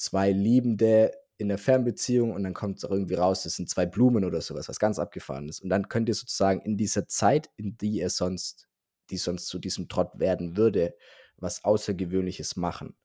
zwei 0.00 0.32
Liebende 0.32 1.12
in 1.36 1.48
der 1.48 1.58
Fernbeziehung 1.58 2.32
und 2.32 2.42
dann 2.42 2.54
kommt 2.54 2.78
es 2.78 2.84
irgendwie 2.84 3.14
raus, 3.14 3.42
das 3.42 3.56
sind 3.56 3.68
zwei 3.68 3.84
Blumen 3.84 4.24
oder 4.24 4.40
sowas, 4.40 4.68
was 4.68 4.78
ganz 4.78 4.98
abgefahren 4.98 5.48
ist. 5.48 5.60
Und 5.60 5.68
dann 5.68 5.88
könnt 5.88 6.08
ihr 6.08 6.14
sozusagen 6.14 6.62
in 6.62 6.78
dieser 6.78 7.06
Zeit, 7.06 7.50
in 7.56 7.76
die 7.76 7.98
ihr 7.98 8.08
sonst, 8.08 8.66
die 9.10 9.18
sonst 9.18 9.46
zu 9.46 9.58
diesem 9.58 9.88
Trott 9.88 10.18
werden 10.18 10.56
würde, 10.56 10.94
was 11.36 11.64
Außergewöhnliches 11.64 12.56
machen. 12.56 12.96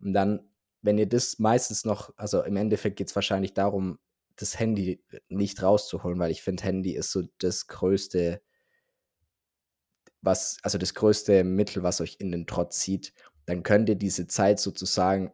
Und 0.00 0.12
dann, 0.12 0.48
wenn 0.80 0.96
ihr 0.96 1.08
das 1.08 1.40
meistens 1.40 1.84
noch, 1.84 2.12
also 2.16 2.42
im 2.44 2.56
Endeffekt 2.56 2.96
geht 2.96 3.08
es 3.08 3.16
wahrscheinlich 3.16 3.54
darum, 3.54 3.98
das 4.36 4.58
Handy 4.58 5.04
nicht 5.28 5.60
rauszuholen, 5.60 6.18
weil 6.20 6.30
ich 6.30 6.42
finde, 6.42 6.62
Handy 6.62 6.92
ist 6.94 7.10
so 7.10 7.22
das 7.38 7.66
größte, 7.66 8.40
was, 10.20 10.58
also 10.62 10.78
das 10.78 10.94
größte 10.94 11.42
Mittel, 11.42 11.82
was 11.82 12.00
euch 12.00 12.16
in 12.20 12.30
den 12.30 12.46
Trott 12.46 12.72
zieht, 12.72 13.12
dann 13.46 13.64
könnt 13.64 13.88
ihr 13.88 13.96
diese 13.96 14.28
Zeit 14.28 14.60
sozusagen 14.60 15.32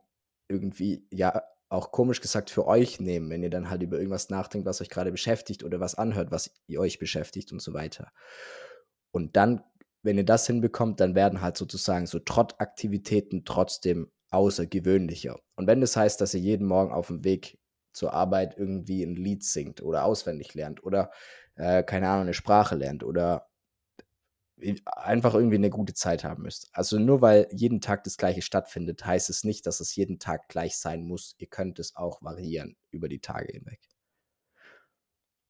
irgendwie, 0.51 1.07
ja, 1.11 1.43
auch 1.71 1.93
komisch 1.93 2.21
gesagt 2.21 2.51
für 2.51 2.67
euch 2.67 3.01
nehmen, 3.01 3.31
wenn 3.31 3.45
ihr 3.45 3.51
dann 3.51 3.71
halt 3.71 3.83
über 3.83 3.97
irgendwas 3.97 4.29
nachdenkt, 4.29 4.67
was 4.67 4.81
euch 4.81 4.91
gerade 4.91 5.13
beschäftigt 5.13 5.63
oder 5.63 5.79
was 5.79 5.95
anhört, 5.95 6.33
was 6.33 6.51
euch 6.77 6.99
beschäftigt 6.99 7.53
und 7.53 7.63
so 7.63 7.73
weiter. 7.73 8.11
Und 9.13 9.37
dann, 9.37 9.63
wenn 10.03 10.19
ihr 10.19 10.25
das 10.25 10.47
hinbekommt, 10.47 10.99
dann 10.99 11.15
werden 11.15 11.41
halt 11.41 11.57
sozusagen 11.57 12.07
so 12.07 12.19
Trottaktivitäten 12.19 13.45
trotzdem 13.45 14.11
außergewöhnlicher. 14.31 15.39
Und 15.55 15.69
wenn 15.69 15.81
das 15.81 15.97
heißt, 15.97 16.21
dass 16.21 16.35
ihr 16.35 16.41
jeden 16.41 16.67
Morgen 16.67 16.93
auf 16.93 17.07
dem 17.07 17.25
Weg 17.25 17.59
zur 17.93 18.15
Arbeit 18.15 18.57
irgendwie 18.57 19.05
ein 19.05 19.15
Lied 19.15 19.45
singt 19.45 19.83
oder 19.83 20.05
auswendig 20.05 20.55
lernt 20.55 20.83
oder 20.85 21.11
äh, 21.55 21.83
keine 21.83 22.09
Ahnung, 22.09 22.23
eine 22.23 22.35
Sprache 22.35 22.75
lernt 22.77 23.05
oder 23.05 23.50
einfach 24.87 25.35
irgendwie 25.35 25.57
eine 25.57 25.71
gute 25.71 25.95
Zeit 25.95 26.25
haben 26.25 26.43
müsst. 26.43 26.69
Also 26.73 26.99
nur 26.99 27.21
weil 27.21 27.49
jeden 27.53 27.81
Tag 27.81 28.05
das 28.05 28.17
gleiche 28.17 28.43
stattfindet, 28.43 29.05
heißt 29.05 29.31
es 29.31 29.45
nicht, 29.45 29.67
dass 29.67 29.81
es 29.81 29.95
jeden 29.97 30.19
Tag 30.19 30.49
gleich 30.49 30.77
sein 30.77 31.05
muss. 31.05 31.35
Ihr 31.39 31.49
könnt 31.49 31.79
es 31.79 31.97
auch 31.97 32.23
variieren 32.23 32.77
über 32.91 33.09
die 33.09 33.21
Tage 33.21 33.53
hinweg. 33.53 33.81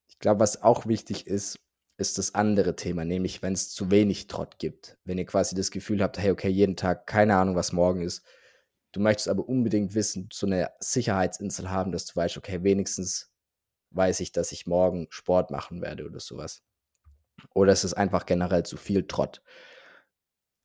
Ich 0.08 0.18
glaube, 0.18 0.40
was 0.40 0.62
auch 0.62 0.86
wichtig 0.86 1.26
ist, 1.26 1.58
ist 1.96 2.18
das 2.18 2.34
andere 2.34 2.76
Thema, 2.76 3.04
nämlich 3.04 3.42
wenn 3.42 3.52
es 3.52 3.70
zu 3.70 3.90
wenig 3.90 4.26
Trott 4.26 4.58
gibt. 4.58 4.98
Wenn 5.04 5.18
ihr 5.18 5.26
quasi 5.26 5.54
das 5.54 5.70
Gefühl 5.70 6.02
habt, 6.02 6.18
hey, 6.18 6.30
okay, 6.30 6.48
jeden 6.48 6.76
Tag, 6.76 7.06
keine 7.06 7.36
Ahnung, 7.36 7.56
was 7.56 7.72
morgen 7.72 8.02
ist. 8.02 8.24
Du 8.92 9.00
möchtest 9.00 9.28
aber 9.28 9.48
unbedingt 9.48 9.94
wissen, 9.94 10.28
so 10.32 10.46
eine 10.46 10.70
Sicherheitsinsel 10.80 11.70
haben, 11.70 11.92
dass 11.92 12.06
du 12.06 12.16
weißt, 12.16 12.38
okay, 12.38 12.62
wenigstens 12.64 13.30
weiß 13.90 14.20
ich, 14.20 14.32
dass 14.32 14.52
ich 14.52 14.66
morgen 14.66 15.06
Sport 15.10 15.50
machen 15.50 15.80
werde 15.82 16.06
oder 16.06 16.20
sowas. 16.20 16.62
Oder 17.54 17.72
es 17.72 17.84
ist 17.84 17.94
einfach 17.94 18.26
generell 18.26 18.64
zu 18.64 18.76
viel 18.76 19.06
Trott. 19.06 19.42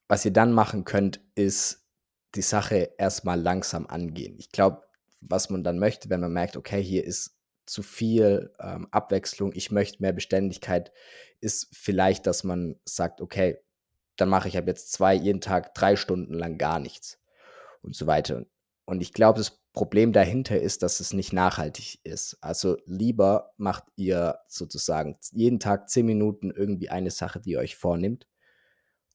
Was 0.08 0.24
ihr 0.24 0.32
dann 0.32 0.52
machen 0.52 0.84
könnt, 0.84 1.20
ist 1.34 1.86
die 2.34 2.42
Sache 2.42 2.94
erstmal 2.98 3.40
langsam 3.40 3.86
angehen. 3.86 4.36
Ich 4.38 4.50
glaube, 4.50 4.82
was 5.20 5.50
man 5.50 5.64
dann 5.64 5.78
möchte, 5.78 6.10
wenn 6.10 6.20
man 6.20 6.32
merkt, 6.32 6.56
okay, 6.56 6.82
hier 6.82 7.04
ist 7.04 7.36
zu 7.66 7.82
viel 7.82 8.52
ähm, 8.60 8.86
Abwechslung, 8.92 9.52
ich 9.54 9.70
möchte 9.72 10.02
mehr 10.02 10.12
Beständigkeit, 10.12 10.92
ist 11.40 11.68
vielleicht, 11.72 12.26
dass 12.26 12.44
man 12.44 12.78
sagt, 12.84 13.20
okay, 13.20 13.58
dann 14.16 14.28
mache 14.28 14.48
ich 14.48 14.56
ab 14.56 14.66
jetzt 14.66 14.92
zwei, 14.92 15.14
jeden 15.14 15.40
Tag 15.40 15.74
drei 15.74 15.96
Stunden 15.96 16.34
lang 16.34 16.58
gar 16.58 16.78
nichts 16.78 17.20
und 17.82 17.96
so 17.96 18.06
weiter. 18.06 18.36
Und 18.36 18.46
ich 19.00 19.12
glaube, 19.12 19.38
das 19.38 19.60
Problem 19.72 20.12
dahinter 20.12 20.58
ist, 20.58 20.82
dass 20.82 21.00
es 21.00 21.12
nicht 21.12 21.32
nachhaltig 21.32 22.00
ist. 22.04 22.38
Also 22.40 22.76
lieber 22.86 23.52
macht 23.56 23.84
ihr 23.96 24.38
sozusagen 24.48 25.18
jeden 25.32 25.60
Tag 25.60 25.90
zehn 25.90 26.06
Minuten 26.06 26.50
irgendwie 26.50 26.88
eine 26.88 27.10
Sache, 27.10 27.40
die 27.40 27.50
ihr 27.50 27.58
euch 27.58 27.76
vornimmt 27.76 28.26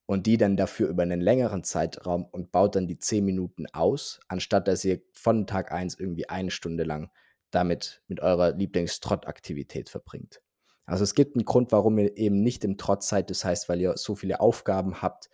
und 0.06 0.28
die 0.28 0.38
dann 0.38 0.58
dafür 0.58 0.90
über 0.90 1.04
einen 1.04 1.22
längeren 1.22 1.64
Zeitraum 1.64 2.26
und 2.26 2.52
baut 2.52 2.76
dann 2.76 2.88
die 2.88 3.00
zehn 3.00 3.26
Minuten 3.26 3.66
aus, 3.74 4.20
anstatt 4.28 4.68
dass 4.68 4.84
ihr 4.84 5.02
von 5.14 5.48
Tag 5.48 5.72
1 5.72 5.98
irgendwie 6.00 6.30
eine 6.30 6.52
Stunde 6.52 6.84
lang 6.84 7.10
damit 7.50 8.04
mit 8.08 8.20
eurer 8.20 8.52
Lieblingstrottaktivität 8.52 9.90
verbringt. 9.90 10.42
Also 10.86 11.04
es 11.04 11.16
gibt 11.16 11.36
einen 11.36 11.46
Grund, 11.46 11.72
warum 11.72 11.98
ihr 11.98 12.18
eben 12.18 12.42
nicht 12.42 12.64
im 12.66 12.78
Trott 12.78 13.04
seid, 13.04 13.30
das 13.30 13.46
heißt, 13.46 13.70
weil 13.70 13.80
ihr 13.80 13.96
so 13.98 14.16
viele 14.16 14.42
Aufgaben 14.42 15.02
habt 15.02 15.30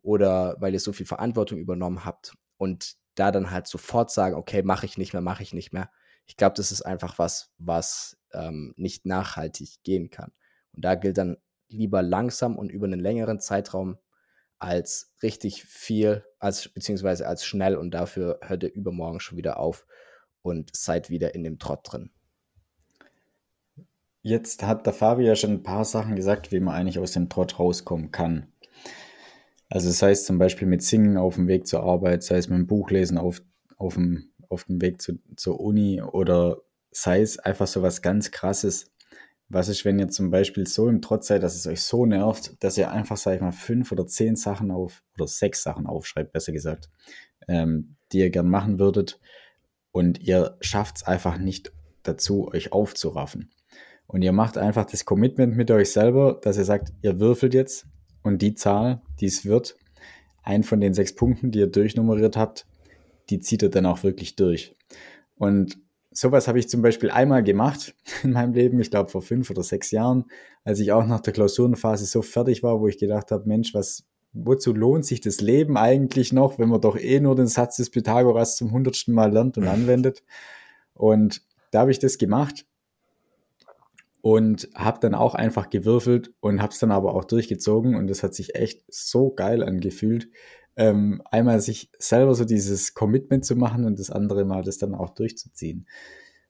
oder 0.00 0.56
weil 0.60 0.72
ihr 0.72 0.80
so 0.80 0.92
viel 0.92 1.06
Verantwortung 1.06 1.58
übernommen 1.58 2.04
habt 2.04 2.34
und 2.56 2.96
da 3.14 3.30
dann 3.30 3.50
halt 3.50 3.66
sofort 3.66 4.10
sagen, 4.10 4.34
okay, 4.34 4.62
mache 4.62 4.86
ich 4.86 4.98
nicht 4.98 5.12
mehr, 5.12 5.22
mache 5.22 5.42
ich 5.42 5.52
nicht 5.52 5.72
mehr. 5.72 5.90
Ich 6.26 6.36
glaube, 6.36 6.54
das 6.56 6.72
ist 6.72 6.82
einfach 6.82 7.18
was, 7.18 7.52
was 7.58 8.18
ähm, 8.32 8.74
nicht 8.76 9.06
nachhaltig 9.06 9.82
gehen 9.82 10.10
kann. 10.10 10.32
Und 10.72 10.84
da 10.84 10.94
gilt 10.94 11.18
dann 11.18 11.36
lieber 11.68 12.02
langsam 12.02 12.56
und 12.56 12.70
über 12.70 12.86
einen 12.86 13.00
längeren 13.00 13.40
Zeitraum 13.40 13.98
als 14.58 15.12
richtig 15.22 15.64
viel, 15.64 16.24
als 16.38 16.68
beziehungsweise 16.68 17.26
als 17.26 17.44
schnell 17.44 17.76
und 17.76 17.90
dafür 17.90 18.38
hört 18.42 18.62
ihr 18.62 18.72
übermorgen 18.72 19.20
schon 19.20 19.36
wieder 19.36 19.58
auf 19.58 19.86
und 20.42 20.74
seid 20.74 21.10
wieder 21.10 21.34
in 21.34 21.42
dem 21.42 21.58
Trott 21.58 21.80
drin. 21.84 22.10
Jetzt 24.22 24.62
hat 24.62 24.86
der 24.86 24.92
Fabi 24.92 25.24
ja 25.24 25.34
schon 25.34 25.50
ein 25.50 25.62
paar 25.64 25.84
Sachen 25.84 26.14
gesagt, 26.14 26.52
wie 26.52 26.60
man 26.60 26.74
eigentlich 26.74 27.00
aus 27.00 27.10
dem 27.10 27.28
Trott 27.28 27.58
rauskommen 27.58 28.12
kann. 28.12 28.51
Also 29.72 29.90
sei 29.90 30.10
es 30.10 30.26
zum 30.26 30.36
Beispiel 30.36 30.68
mit 30.68 30.82
Singen 30.82 31.16
auf 31.16 31.36
dem 31.36 31.48
Weg 31.48 31.66
zur 31.66 31.82
Arbeit, 31.82 32.22
sei 32.22 32.36
es 32.36 32.50
mit 32.50 32.58
dem 32.58 32.66
Buchlesen 32.66 33.16
auf, 33.16 33.40
auf, 33.78 33.94
dem, 33.94 34.30
auf 34.50 34.64
dem 34.64 34.82
Weg 34.82 35.00
zu, 35.00 35.14
zur 35.34 35.60
Uni 35.60 36.02
oder 36.02 36.58
sei 36.90 37.22
es 37.22 37.38
einfach 37.38 37.66
so 37.66 37.80
was 37.80 38.02
ganz 38.02 38.30
Krasses. 38.30 38.92
Was 39.48 39.68
ist, 39.68 39.86
wenn 39.86 39.98
ihr 39.98 40.08
zum 40.08 40.30
Beispiel 40.30 40.66
so 40.66 40.90
im 40.90 41.00
Trotz 41.00 41.28
seid, 41.28 41.42
dass 41.42 41.54
es 41.54 41.66
euch 41.66 41.80
so 41.80 42.04
nervt, 42.04 42.62
dass 42.62 42.76
ihr 42.76 42.90
einfach, 42.90 43.16
sag 43.16 43.36
ich 43.36 43.40
mal, 43.40 43.50
fünf 43.50 43.90
oder 43.92 44.06
zehn 44.06 44.36
Sachen 44.36 44.70
auf, 44.70 45.02
oder 45.14 45.26
sechs 45.26 45.62
Sachen 45.62 45.86
aufschreibt, 45.86 46.34
besser 46.34 46.52
gesagt, 46.52 46.90
ähm, 47.48 47.96
die 48.12 48.18
ihr 48.18 48.28
gern 48.28 48.50
machen 48.50 48.78
würdet 48.78 49.20
und 49.90 50.20
ihr 50.20 50.58
schafft 50.60 50.96
es 50.96 51.02
einfach 51.04 51.38
nicht 51.38 51.72
dazu, 52.02 52.46
euch 52.52 52.74
aufzuraffen. 52.74 53.50
Und 54.06 54.20
ihr 54.20 54.32
macht 54.32 54.58
einfach 54.58 54.84
das 54.84 55.06
Commitment 55.06 55.56
mit 55.56 55.70
euch 55.70 55.92
selber, 55.92 56.38
dass 56.42 56.58
ihr 56.58 56.66
sagt, 56.66 56.92
ihr 57.00 57.20
würfelt 57.20 57.54
jetzt 57.54 57.86
und 58.22 58.42
die 58.42 58.54
Zahl, 58.54 59.02
die 59.20 59.26
es 59.26 59.44
wird, 59.44 59.76
ein 60.42 60.62
von 60.62 60.80
den 60.80 60.94
sechs 60.94 61.14
Punkten, 61.14 61.50
die 61.50 61.60
ihr 61.60 61.66
durchnummeriert 61.66 62.36
habt, 62.36 62.66
die 63.30 63.40
zieht 63.40 63.62
ihr 63.62 63.70
dann 63.70 63.86
auch 63.86 64.02
wirklich 64.02 64.36
durch. 64.36 64.76
Und 65.36 65.78
sowas 66.10 66.48
habe 66.48 66.58
ich 66.58 66.68
zum 66.68 66.82
Beispiel 66.82 67.10
einmal 67.10 67.42
gemacht 67.42 67.94
in 68.22 68.32
meinem 68.32 68.52
Leben, 68.52 68.80
ich 68.80 68.90
glaube 68.90 69.10
vor 69.10 69.22
fünf 69.22 69.50
oder 69.50 69.62
sechs 69.62 69.90
Jahren, 69.90 70.24
als 70.64 70.80
ich 70.80 70.92
auch 70.92 71.06
nach 71.06 71.20
der 71.20 71.32
Klausurenphase 71.32 72.06
so 72.06 72.22
fertig 72.22 72.62
war, 72.62 72.80
wo 72.80 72.88
ich 72.88 72.98
gedacht 72.98 73.30
habe, 73.30 73.48
Mensch, 73.48 73.74
was, 73.74 74.04
wozu 74.32 74.72
lohnt 74.72 75.04
sich 75.04 75.20
das 75.20 75.40
Leben 75.40 75.76
eigentlich 75.76 76.32
noch, 76.32 76.58
wenn 76.58 76.68
man 76.68 76.80
doch 76.80 76.96
eh 76.96 77.20
nur 77.20 77.34
den 77.34 77.46
Satz 77.46 77.76
des 77.76 77.90
Pythagoras 77.90 78.56
zum 78.56 78.72
hundertsten 78.72 79.14
Mal 79.14 79.32
lernt 79.32 79.58
und 79.58 79.66
anwendet. 79.66 80.22
Und 80.94 81.42
da 81.70 81.80
habe 81.80 81.90
ich 81.90 81.98
das 81.98 82.18
gemacht 82.18 82.66
und 84.22 84.68
habe 84.74 85.00
dann 85.00 85.14
auch 85.14 85.34
einfach 85.34 85.68
gewürfelt 85.68 86.32
und 86.40 86.62
habe 86.62 86.72
es 86.72 86.78
dann 86.78 86.92
aber 86.92 87.14
auch 87.14 87.24
durchgezogen 87.24 87.96
und 87.96 88.06
das 88.06 88.22
hat 88.22 88.34
sich 88.34 88.54
echt 88.54 88.84
so 88.88 89.34
geil 89.34 89.62
angefühlt. 89.62 90.28
Ähm, 90.76 91.20
einmal 91.30 91.60
sich 91.60 91.90
selber 91.98 92.34
so 92.34 92.44
dieses 92.44 92.94
Commitment 92.94 93.44
zu 93.44 93.56
machen 93.56 93.84
und 93.84 93.98
das 93.98 94.10
andere 94.10 94.44
Mal 94.44 94.62
das 94.62 94.78
dann 94.78 94.94
auch 94.94 95.10
durchzuziehen. 95.10 95.86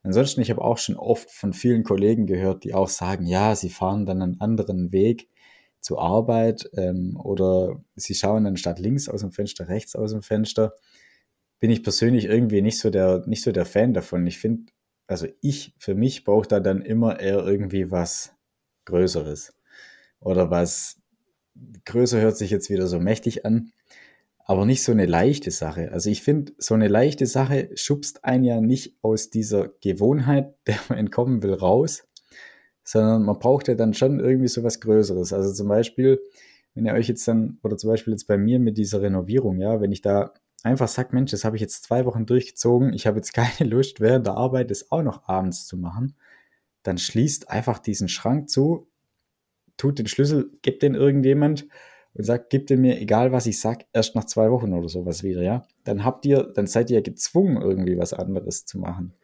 Ansonsten, 0.03 0.43
ich 0.43 0.51
habe 0.51 0.63
auch 0.63 0.79
schon 0.79 0.97
oft 0.97 1.31
von 1.31 1.53
vielen 1.55 1.83
Kollegen 1.83 2.27
gehört, 2.27 2.65
die 2.65 2.75
auch 2.75 2.89
sagen, 2.89 3.27
ja, 3.27 3.57
sie 3.57 3.71
fahren 3.71 4.05
dann 4.05 4.21
einen 4.21 4.41
anderen 4.41 4.93
Weg 4.93 5.29
zur 5.81 6.01
Arbeit 6.01 6.69
ähm, 6.77 7.19
oder 7.23 7.83
sie 7.97 8.15
schauen 8.15 8.45
dann 8.45 8.57
statt 8.57 8.81
links 8.81 9.09
aus 9.09 9.23
dem 9.23 9.33
Fenster 9.33 9.69
rechts 9.69 9.97
aus 9.97 10.13
dem 10.13 10.23
Fenster. 10.23 10.75
Bin 11.59 11.71
ich 11.71 11.83
persönlich 11.83 12.27
irgendwie 12.27 12.61
nicht 12.63 12.79
so 12.79 12.91
der, 12.91 13.25
nicht 13.27 13.43
so 13.43 13.51
der 13.51 13.65
Fan 13.65 13.95
davon. 13.95 14.27
Ich 14.27 14.39
finde, 14.39 14.73
also 15.13 15.29
ich 15.43 15.75
für 15.79 15.95
mich 15.95 16.25
brauche 16.25 16.49
da 16.49 16.59
dann 16.59 16.81
immer 16.81 17.21
eher 17.21 17.47
irgendwie 17.47 17.91
was 17.91 18.35
Größeres. 18.87 19.55
Oder 20.21 20.51
was 20.51 21.01
größer 21.85 22.19
hört 22.19 22.39
sich 22.39 22.51
jetzt 22.51 22.71
wieder 22.71 22.87
so 22.87 22.99
mächtig 22.99 23.45
an, 23.45 23.73
aber 24.39 24.65
nicht 24.65 24.83
so 24.83 24.91
eine 24.91 25.05
leichte 25.05 25.51
Sache. 25.51 25.93
Also 25.93 26.09
ich 26.09 26.23
finde, 26.23 26.53
so 26.57 26.73
eine 26.73 26.89
leichte 26.89 27.27
Sache 27.27 27.69
schubst 27.75 28.25
einen 28.25 28.45
ja 28.45 28.63
nicht 28.63 28.97
aus 29.03 29.29
dieser 29.29 29.69
Gewohnheit, 29.83 30.55
der 30.67 30.79
man 30.89 30.99
entkommen 30.99 31.43
will, 31.43 31.53
raus, 31.53 32.09
sondern 32.83 33.23
man 33.23 33.39
braucht 33.39 33.69
ja 33.69 33.75
dann 33.75 33.93
schon 33.93 34.19
irgendwie 34.19 34.49
so 34.49 34.65
was 34.65 34.81
Größeres. 34.81 35.35
Also 35.35 35.53
zum 35.53 35.69
Beispiel, 35.69 36.23
wenn 36.75 36.87
ihr 36.87 36.95
euch 36.95 37.09
jetzt 37.09 37.29
dann, 37.29 37.59
oder 37.63 37.77
zum 37.77 37.91
Beispiel 37.91 38.15
jetzt 38.15 38.27
bei 38.27 38.39
mir 38.39 38.59
mit 38.59 38.79
dieser 38.79 39.03
Renovierung, 39.03 39.61
ja, 39.61 39.83
wenn 39.83 39.93
ich 39.93 40.01
da 40.01 40.33
einfach 40.65 40.89
sagt, 40.89 41.13
Mensch, 41.13 41.31
das 41.31 41.45
habe 41.45 41.57
ich 41.57 41.63
jetzt 41.63 41.85
zwei 41.85 42.05
Wochen 42.05 42.27
durchgezogen, 42.27 42.93
ich 42.93 43.07
habe 43.07 43.17
jetzt 43.17 43.33
keine 43.33 43.51
Lust, 43.71 44.01
während 44.01 44.27
der 44.27 44.35
Arbeit 44.35 44.71
das 44.71 44.91
auch 44.91 45.03
noch 45.03 45.29
abends 45.29 45.67
zu 45.67 45.77
machen, 45.77 46.15
dann 46.83 46.99
schließt 46.99 47.51
einfach 47.51 47.79
diesen 47.79 48.09
Schrank 48.09 48.49
zu, 48.49 48.89
tut 49.77 49.99
den 49.99 50.07
Schlüssel, 50.07 50.51
gibt 50.63 50.83
den 50.83 50.95
irgendjemand 50.95 51.67
und 52.15 52.25
sagt, 52.25 52.51
gib 52.51 52.67
den 52.67 52.81
mir, 52.81 53.01
egal 53.01 53.33
was 53.33 53.47
ich 53.47 53.61
sag, 53.61 53.87
erst 53.93 54.15
nach 54.15 54.25
zwei 54.25 54.51
Wochen 54.51 54.73
oder 54.75 54.89
sowas 54.89 55.23
wieder, 55.23 55.43
ja. 55.43 55.65
Dann 55.85 56.05
habt 56.05 56.27
ihr, 56.27 56.43
dann 56.43 56.67
seid 56.67 56.91
ihr 56.91 57.03
gezwungen, 57.03 57.61
irgendwie 57.61 57.99
was 57.99 58.13
anderes 58.13 58.67
zu 58.67 58.79
machen. 58.79 59.15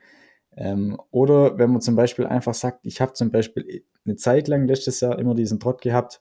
Ähm, 0.57 0.99
oder 1.11 1.59
wenn 1.59 1.71
man 1.71 1.81
zum 1.81 1.95
Beispiel 1.97 2.27
einfach 2.27 2.55
sagt, 2.55 2.81
ich 2.85 3.01
habe 3.01 3.13
zum 3.13 3.31
Beispiel 3.31 3.85
eine 4.05 4.17
Zeit 4.17 4.49
lang 4.49 4.67
letztes 4.67 5.01
Jahr 5.01 5.19
immer 5.19 5.35
diesen 5.35 5.61
Trott 5.61 5.83
gehabt, 5.83 6.21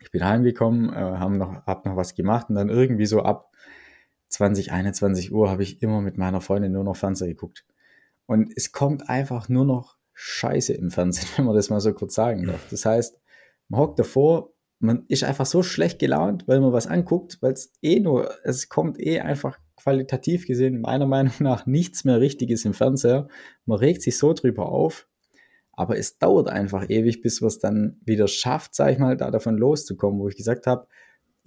ich 0.00 0.10
bin 0.10 0.24
heimgekommen, 0.24 0.90
äh, 0.90 0.96
habe 0.96 1.36
noch, 1.36 1.66
hab 1.66 1.84
noch 1.84 1.96
was 1.96 2.14
gemacht 2.14 2.48
und 2.48 2.54
dann 2.54 2.68
irgendwie 2.68 3.06
so 3.06 3.22
ab 3.22 3.50
20, 4.28 4.72
21 4.72 5.32
Uhr 5.32 5.50
habe 5.50 5.62
ich 5.62 5.82
immer 5.82 6.00
mit 6.00 6.18
meiner 6.18 6.40
Freundin 6.40 6.72
nur 6.72 6.84
noch 6.84 6.96
Fernseher 6.96 7.28
geguckt. 7.28 7.64
Und 8.26 8.52
es 8.56 8.72
kommt 8.72 9.08
einfach 9.08 9.48
nur 9.48 9.64
noch 9.64 9.96
Scheiße 10.12 10.74
im 10.74 10.90
Fernsehen, 10.90 11.28
wenn 11.36 11.46
man 11.46 11.54
das 11.54 11.70
mal 11.70 11.80
so 11.80 11.92
kurz 11.92 12.14
sagen 12.14 12.46
darf. 12.46 12.68
Das 12.70 12.84
heißt, 12.84 13.20
man 13.68 13.80
hockt 13.80 13.98
davor, 13.98 14.52
man 14.80 15.04
ist 15.08 15.24
einfach 15.24 15.46
so 15.46 15.62
schlecht 15.62 15.98
gelaunt, 15.98 16.46
weil 16.46 16.60
man 16.60 16.72
was 16.72 16.86
anguckt, 16.86 17.38
weil 17.40 17.52
es 17.52 17.72
eh 17.82 18.00
nur, 18.00 18.30
es 18.44 18.68
kommt 18.68 19.00
eh 19.00 19.20
einfach 19.20 19.58
qualitativ 19.76 20.46
gesehen 20.46 20.80
meiner 20.80 21.06
Meinung 21.06 21.34
nach 21.40 21.66
nichts 21.66 22.04
mehr 22.04 22.20
Richtiges 22.20 22.64
im 22.64 22.74
Fernseher. 22.74 23.28
Man 23.64 23.78
regt 23.78 24.02
sich 24.02 24.18
so 24.18 24.32
drüber 24.32 24.66
auf, 24.66 25.08
aber 25.72 25.96
es 25.96 26.18
dauert 26.18 26.48
einfach 26.48 26.90
ewig, 26.90 27.22
bis 27.22 27.40
man 27.40 27.48
es 27.48 27.58
dann 27.58 28.00
wieder 28.04 28.28
schafft, 28.28 28.74
sag 28.74 28.92
ich 28.92 28.98
mal, 28.98 29.16
da 29.16 29.30
davon 29.30 29.56
loszukommen, 29.56 30.20
wo 30.20 30.28
ich 30.28 30.36
gesagt 30.36 30.66
habe, 30.66 30.86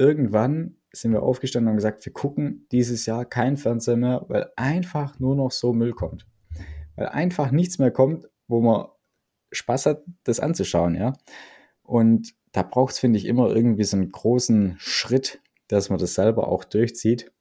irgendwann 0.02 0.78
sind 0.92 1.12
wir 1.12 1.22
aufgestanden 1.22 1.70
und 1.70 1.78
gesagt, 1.78 2.04
wir 2.06 2.12
gucken 2.12 2.66
dieses 2.72 3.06
Jahr 3.06 3.24
kein 3.24 3.56
Fernseher 3.56 3.98
mehr, 3.98 4.26
weil 4.28 4.52
einfach 4.56 5.20
nur 5.20 5.36
noch 5.36 5.52
so 5.52 5.74
Müll 5.74 5.94
kommt. 5.94 6.28
Weil 6.96 7.08
einfach 7.08 7.52
nichts 7.52 7.78
mehr 7.78 7.92
kommt, 7.92 8.28
wo 8.48 8.62
man 8.62 8.88
Spaß 9.52 9.86
hat, 9.86 10.04
das 10.24 10.40
anzuschauen, 10.40 10.96
ja. 10.96 11.14
Und 11.84 12.34
da 12.52 12.64
braucht 12.64 12.94
es, 12.94 13.00
finde 13.00 13.20
ich, 13.20 13.26
immer 13.26 13.56
irgendwie 13.56 13.84
so 13.84 13.96
einen 13.96 14.12
großen 14.12 14.76
Schritt, 14.80 15.40
dass 15.68 15.90
man 15.90 16.00
das 16.00 16.16
selber 16.16 16.48
auch 16.48 16.64
durchzieht. 16.64 17.32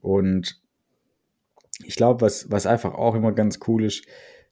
Und 0.00 0.60
ich 1.84 1.96
glaube, 1.96 2.22
was, 2.22 2.50
was 2.50 2.66
einfach 2.66 2.94
auch 2.94 3.14
immer 3.14 3.32
ganz 3.32 3.60
cool 3.68 3.84
ist, 3.84 4.06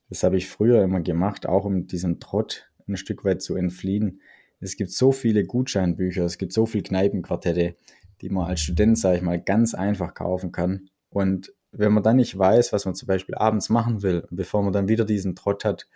das 0.09 0.23
habe 0.23 0.37
ich 0.37 0.49
früher 0.49 0.83
immer 0.83 1.01
gemacht, 1.01 1.47
auch 1.47 1.65
um 1.65 1.87
diesem 1.87 2.21
Trott 2.21 2.71
ein 2.87 2.97
Stück 2.97 3.25
weit 3.25 3.43
zu 3.43 3.57
entfliehen. 3.57 4.21
Es 4.63 4.77
gibt 4.77 4.93
so 4.93 5.13
viele 5.13 5.45
Gutscheinbücher, 5.45 6.25
es 6.25 6.39
gibt 6.39 6.53
so 6.53 6.67
viele 6.67 6.85
Kneipenquartette, 6.85 7.77
die 8.21 8.31
man 8.31 8.47
als 8.49 8.61
Student, 8.61 8.97
sage 8.97 9.17
ich 9.17 9.23
mal, 9.23 9.41
ganz 9.41 9.75
einfach 9.75 10.15
kaufen 10.15 10.53
kann. 10.53 10.89
Und 11.11 11.53
wenn 11.73 11.93
man 11.93 12.03
dann 12.03 12.17
nicht 12.17 12.39
weiß, 12.39 12.73
was 12.73 12.85
man 12.85 12.95
zum 12.95 13.09
Beispiel 13.09 13.35
abends 13.35 13.69
machen 13.71 14.03
will, 14.03 14.27
bevor 14.31 14.63
man 14.63 14.73
dann 14.73 14.89
wieder 14.89 15.05
diesen 15.05 15.35
Trott 15.35 15.65
hat, 15.65 15.89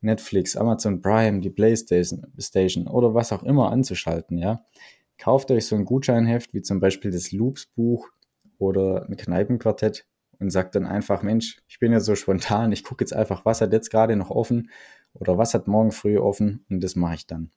Netflix, 0.00 0.56
Amazon 0.56 1.02
Prime, 1.02 1.40
die 1.40 1.50
Playstation 1.50 2.88
oder 2.88 3.14
was 3.14 3.32
auch 3.32 3.42
immer 3.42 3.70
anzuschalten, 3.70 4.38
ja. 4.38 4.64
Kauft 5.18 5.50
euch 5.50 5.66
so 5.66 5.76
ein 5.76 5.84
Gutscheinheft, 5.84 6.54
wie 6.54 6.62
zum 6.62 6.80
Beispiel 6.80 7.10
das 7.10 7.30
Loops-Buch 7.30 8.08
oder 8.58 9.06
ein 9.06 9.16
Kneipenquartett 9.16 10.06
und 10.38 10.50
sagt 10.50 10.74
dann 10.74 10.86
einfach, 10.86 11.22
Mensch, 11.22 11.58
ich 11.68 11.78
bin 11.78 11.92
ja 11.92 12.00
so 12.00 12.14
spontan, 12.14 12.72
ich 12.72 12.82
gucke 12.82 13.04
jetzt 13.04 13.12
einfach, 13.12 13.44
was 13.44 13.60
hat 13.60 13.74
jetzt 13.74 13.90
gerade 13.90 14.16
noch 14.16 14.30
offen 14.30 14.70
oder 15.12 15.36
was 15.36 15.52
hat 15.52 15.68
morgen 15.68 15.92
früh 15.92 16.18
offen 16.18 16.64
und 16.70 16.82
das 16.82 16.96
mache 16.96 17.16
ich 17.16 17.26
dann. 17.26 17.50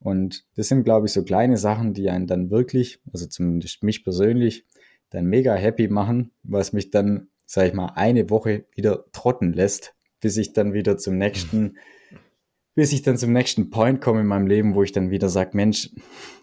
Und 0.00 0.44
das 0.56 0.68
sind, 0.68 0.84
glaube 0.84 1.06
ich, 1.06 1.12
so 1.12 1.22
kleine 1.22 1.56
Sachen, 1.56 1.94
die 1.94 2.10
einen 2.10 2.26
dann 2.26 2.50
wirklich, 2.50 3.00
also 3.12 3.26
zumindest 3.26 3.82
mich 3.82 4.04
persönlich, 4.04 4.66
dann 5.10 5.26
mega 5.26 5.54
happy 5.54 5.88
machen, 5.88 6.32
was 6.42 6.72
mich 6.72 6.90
dann, 6.90 7.28
sag 7.46 7.68
ich 7.68 7.74
mal, 7.74 7.92
eine 7.94 8.28
Woche 8.30 8.66
wieder 8.74 9.04
trotten 9.12 9.52
lässt, 9.52 9.94
bis 10.20 10.36
ich 10.36 10.52
dann 10.52 10.72
wieder 10.72 10.98
zum 10.98 11.16
nächsten, 11.16 11.76
bis 12.74 12.92
ich 12.92 13.02
dann 13.02 13.16
zum 13.16 13.32
nächsten 13.32 13.70
Point 13.70 14.00
komme 14.00 14.20
in 14.20 14.26
meinem 14.26 14.46
Leben, 14.46 14.74
wo 14.74 14.82
ich 14.82 14.92
dann 14.92 15.10
wieder 15.10 15.28
sage, 15.28 15.50
Mensch, 15.54 15.90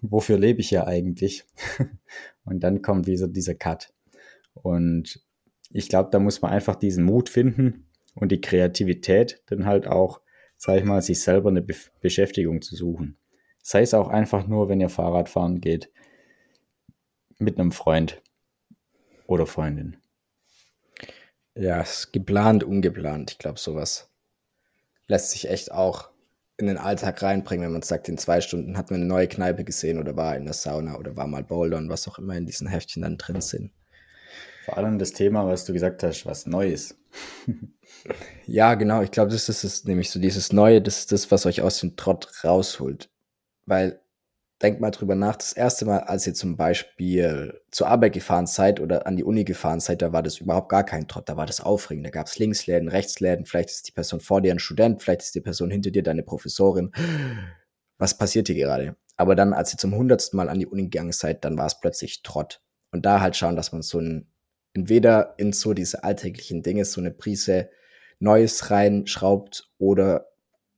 wofür 0.01 0.39
lebe 0.39 0.61
ich 0.61 0.71
ja 0.71 0.87
eigentlich? 0.87 1.43
Und 2.45 2.61
dann 2.61 2.81
kommt 2.81 3.07
wieder 3.07 3.27
dieser 3.27 3.55
Cut. 3.55 3.93
Und 4.53 5.23
ich 5.69 5.89
glaube, 5.89 6.09
da 6.11 6.19
muss 6.19 6.41
man 6.41 6.51
einfach 6.51 6.75
diesen 6.75 7.03
Mut 7.03 7.29
finden 7.29 7.87
und 8.15 8.31
die 8.31 8.41
Kreativität, 8.41 9.41
dann 9.47 9.65
halt 9.65 9.87
auch, 9.87 10.21
sag 10.57 10.77
ich 10.77 10.83
mal, 10.83 11.01
sich 11.01 11.21
selber 11.21 11.49
eine 11.49 11.61
Be 11.61 11.75
Beschäftigung 12.01 12.61
zu 12.61 12.75
suchen. 12.75 13.17
Sei 13.61 13.81
es 13.81 13.93
auch 13.93 14.09
einfach 14.09 14.47
nur, 14.47 14.69
wenn 14.69 14.81
ihr 14.81 14.89
Fahrrad 14.89 15.29
fahren 15.29 15.61
geht, 15.61 15.91
mit 17.37 17.59
einem 17.59 17.71
Freund 17.71 18.21
oder 19.27 19.45
Freundin. 19.45 19.97
Ja, 21.55 21.81
es 21.81 21.99
ist 21.99 22.13
geplant, 22.13 22.63
ungeplant. 22.63 23.31
Ich 23.31 23.37
glaube, 23.37 23.59
sowas 23.59 24.09
lässt 25.07 25.31
sich 25.31 25.49
echt 25.49 25.71
auch 25.71 26.09
in 26.57 26.67
den 26.67 26.77
Alltag 26.77 27.21
reinbringen, 27.21 27.65
wenn 27.65 27.73
man 27.73 27.81
sagt, 27.81 28.07
in 28.07 28.17
zwei 28.17 28.39
Stunden 28.39 28.77
hat 28.77 28.91
man 28.91 29.01
eine 29.01 29.07
neue 29.07 29.27
Kneipe 29.27 29.63
gesehen 29.63 29.99
oder 29.99 30.15
war 30.15 30.35
in 30.37 30.45
der 30.45 30.53
Sauna 30.53 30.97
oder 30.97 31.17
war 31.17 31.27
mal 31.27 31.43
Bouldern, 31.43 31.89
was 31.89 32.07
auch 32.07 32.19
immer 32.19 32.35
in 32.35 32.45
diesen 32.45 32.67
Heftchen 32.67 33.01
dann 33.01 33.17
drin 33.17 33.41
sind. 33.41 33.71
Vor 34.65 34.77
allem 34.77 34.99
das 34.99 35.11
Thema, 35.11 35.47
was 35.47 35.65
du 35.65 35.73
gesagt 35.73 36.03
hast, 36.03 36.25
was 36.25 36.45
Neues. 36.45 36.95
ja, 38.45 38.75
genau. 38.75 39.01
Ich 39.01 39.11
glaube, 39.11 39.31
das 39.31 39.49
ist 39.49 39.63
es, 39.63 39.85
nämlich 39.85 40.11
so 40.11 40.19
dieses 40.19 40.53
Neue, 40.53 40.81
das 40.81 40.99
ist 40.99 41.11
das, 41.11 41.31
was 41.31 41.45
euch 41.45 41.61
aus 41.61 41.79
dem 41.79 41.95
Trott 41.95 42.31
rausholt. 42.43 43.09
Weil, 43.65 44.01
denkt 44.61 44.81
mal 44.81 44.91
drüber 44.91 45.15
nach, 45.15 45.35
das 45.35 45.53
erste 45.53 45.85
Mal, 45.85 45.99
als 45.99 46.27
ihr 46.27 46.33
zum 46.33 46.57
Beispiel 46.57 47.61
zur 47.71 47.87
Arbeit 47.87 48.13
gefahren 48.13 48.47
seid 48.47 48.79
oder 48.79 49.07
an 49.07 49.15
die 49.15 49.23
Uni 49.23 49.43
gefahren 49.43 49.79
seid, 49.79 50.01
da 50.01 50.13
war 50.13 50.23
das 50.23 50.37
überhaupt 50.39 50.69
gar 50.69 50.83
kein 50.83 51.07
Trott, 51.07 51.29
da 51.29 51.37
war 51.37 51.45
das 51.45 51.61
aufregend. 51.61 52.05
Da 52.05 52.11
gab 52.11 52.27
es 52.27 52.37
Linksläden, 52.37 52.89
Rechtsläden, 52.89 53.45
vielleicht 53.45 53.69
ist 53.71 53.87
die 53.87 53.91
Person 53.91 54.19
vor 54.19 54.41
dir 54.41 54.51
ein 54.51 54.59
Student, 54.59 55.01
vielleicht 55.01 55.21
ist 55.21 55.35
die 55.35 55.41
Person 55.41 55.71
hinter 55.71 55.91
dir 55.91 56.03
deine 56.03 56.23
Professorin. 56.23 56.91
Was 57.97 58.17
passiert 58.17 58.47
hier 58.47 58.55
gerade? 58.55 58.95
Aber 59.17 59.35
dann, 59.35 59.53
als 59.53 59.73
ihr 59.73 59.77
zum 59.77 59.95
hundertsten 59.95 60.37
Mal 60.37 60.49
an 60.49 60.59
die 60.59 60.65
Uni 60.65 60.83
gegangen 60.83 61.11
seid, 61.11 61.45
dann 61.45 61.57
war 61.57 61.67
es 61.67 61.79
plötzlich 61.79 62.23
Trott. 62.23 62.61
Und 62.91 63.05
da 63.05 63.21
halt 63.21 63.35
schauen, 63.35 63.55
dass 63.55 63.71
man 63.71 63.83
so 63.83 63.99
ein 63.99 64.27
entweder 64.73 65.35
in 65.37 65.53
so 65.53 65.73
diese 65.73 66.03
alltäglichen 66.03 66.63
Dinge 66.63 66.85
so 66.85 67.01
eine 67.01 67.11
Prise 67.11 67.69
Neues 68.19 68.69
reinschraubt 68.69 69.69
oder 69.77 70.30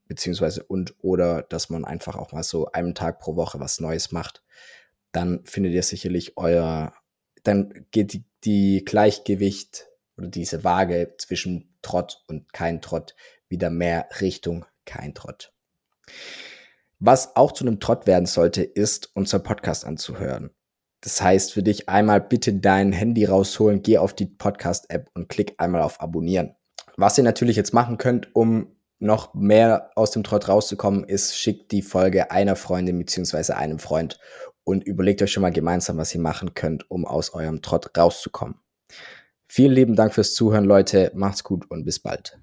beziehungsweise 0.06 0.62
und 0.62 0.94
oder 1.02 1.42
dass 1.42 1.70
man 1.70 1.84
einfach 1.84 2.16
auch 2.16 2.32
mal 2.32 2.42
so 2.42 2.70
einen 2.72 2.94
Tag 2.94 3.18
pro 3.18 3.36
Woche 3.36 3.60
was 3.60 3.80
Neues 3.80 4.12
macht, 4.12 4.42
dann 5.12 5.44
findet 5.44 5.72
ihr 5.72 5.82
sicherlich 5.82 6.36
euer, 6.36 6.92
dann 7.42 7.86
geht 7.90 8.12
die, 8.12 8.24
die 8.44 8.84
Gleichgewicht 8.84 9.86
oder 10.16 10.28
diese 10.28 10.64
Waage 10.64 11.14
zwischen 11.18 11.74
Trott 11.82 12.24
und 12.26 12.52
kein 12.52 12.80
Trott 12.80 13.14
wieder 13.48 13.70
mehr 13.70 14.08
Richtung 14.20 14.66
kein 14.84 15.14
Trott. 15.14 15.52
Was 16.98 17.36
auch 17.36 17.52
zu 17.52 17.64
einem 17.64 17.80
Trott 17.80 18.06
werden 18.06 18.26
sollte, 18.26 18.62
ist 18.62 19.10
unser 19.14 19.38
Podcast 19.38 19.84
anzuhören. 19.84 20.50
Das 21.00 21.20
heißt 21.20 21.52
für 21.52 21.62
dich 21.62 21.88
einmal 21.88 22.20
bitte 22.20 22.54
dein 22.54 22.92
Handy 22.92 23.26
rausholen, 23.26 23.82
geh 23.82 23.98
auf 23.98 24.14
die 24.14 24.26
Podcast-App 24.26 25.10
und 25.14 25.28
klick 25.28 25.54
einmal 25.58 25.82
auf 25.82 26.00
Abonnieren. 26.00 26.54
Was 26.96 27.18
ihr 27.18 27.24
natürlich 27.24 27.56
jetzt 27.56 27.74
machen 27.74 27.98
könnt, 27.98 28.34
um 28.34 28.73
noch 28.98 29.34
mehr 29.34 29.90
aus 29.96 30.10
dem 30.10 30.22
Trott 30.22 30.48
rauszukommen, 30.48 31.04
ist, 31.04 31.36
schickt 31.36 31.72
die 31.72 31.82
Folge 31.82 32.30
einer 32.30 32.56
Freundin 32.56 32.98
bzw. 32.98 33.52
einem 33.52 33.78
Freund 33.78 34.18
und 34.64 34.84
überlegt 34.84 35.22
euch 35.22 35.32
schon 35.32 35.42
mal 35.42 35.52
gemeinsam, 35.52 35.98
was 35.98 36.14
ihr 36.14 36.20
machen 36.20 36.54
könnt, 36.54 36.90
um 36.90 37.04
aus 37.04 37.34
eurem 37.34 37.62
Trott 37.62 37.96
rauszukommen. 37.96 38.56
Vielen 39.46 39.72
lieben 39.72 39.94
Dank 39.94 40.14
fürs 40.14 40.34
Zuhören, 40.34 40.64
Leute. 40.64 41.12
Macht's 41.14 41.44
gut 41.44 41.70
und 41.70 41.84
bis 41.84 42.00
bald. 42.00 42.38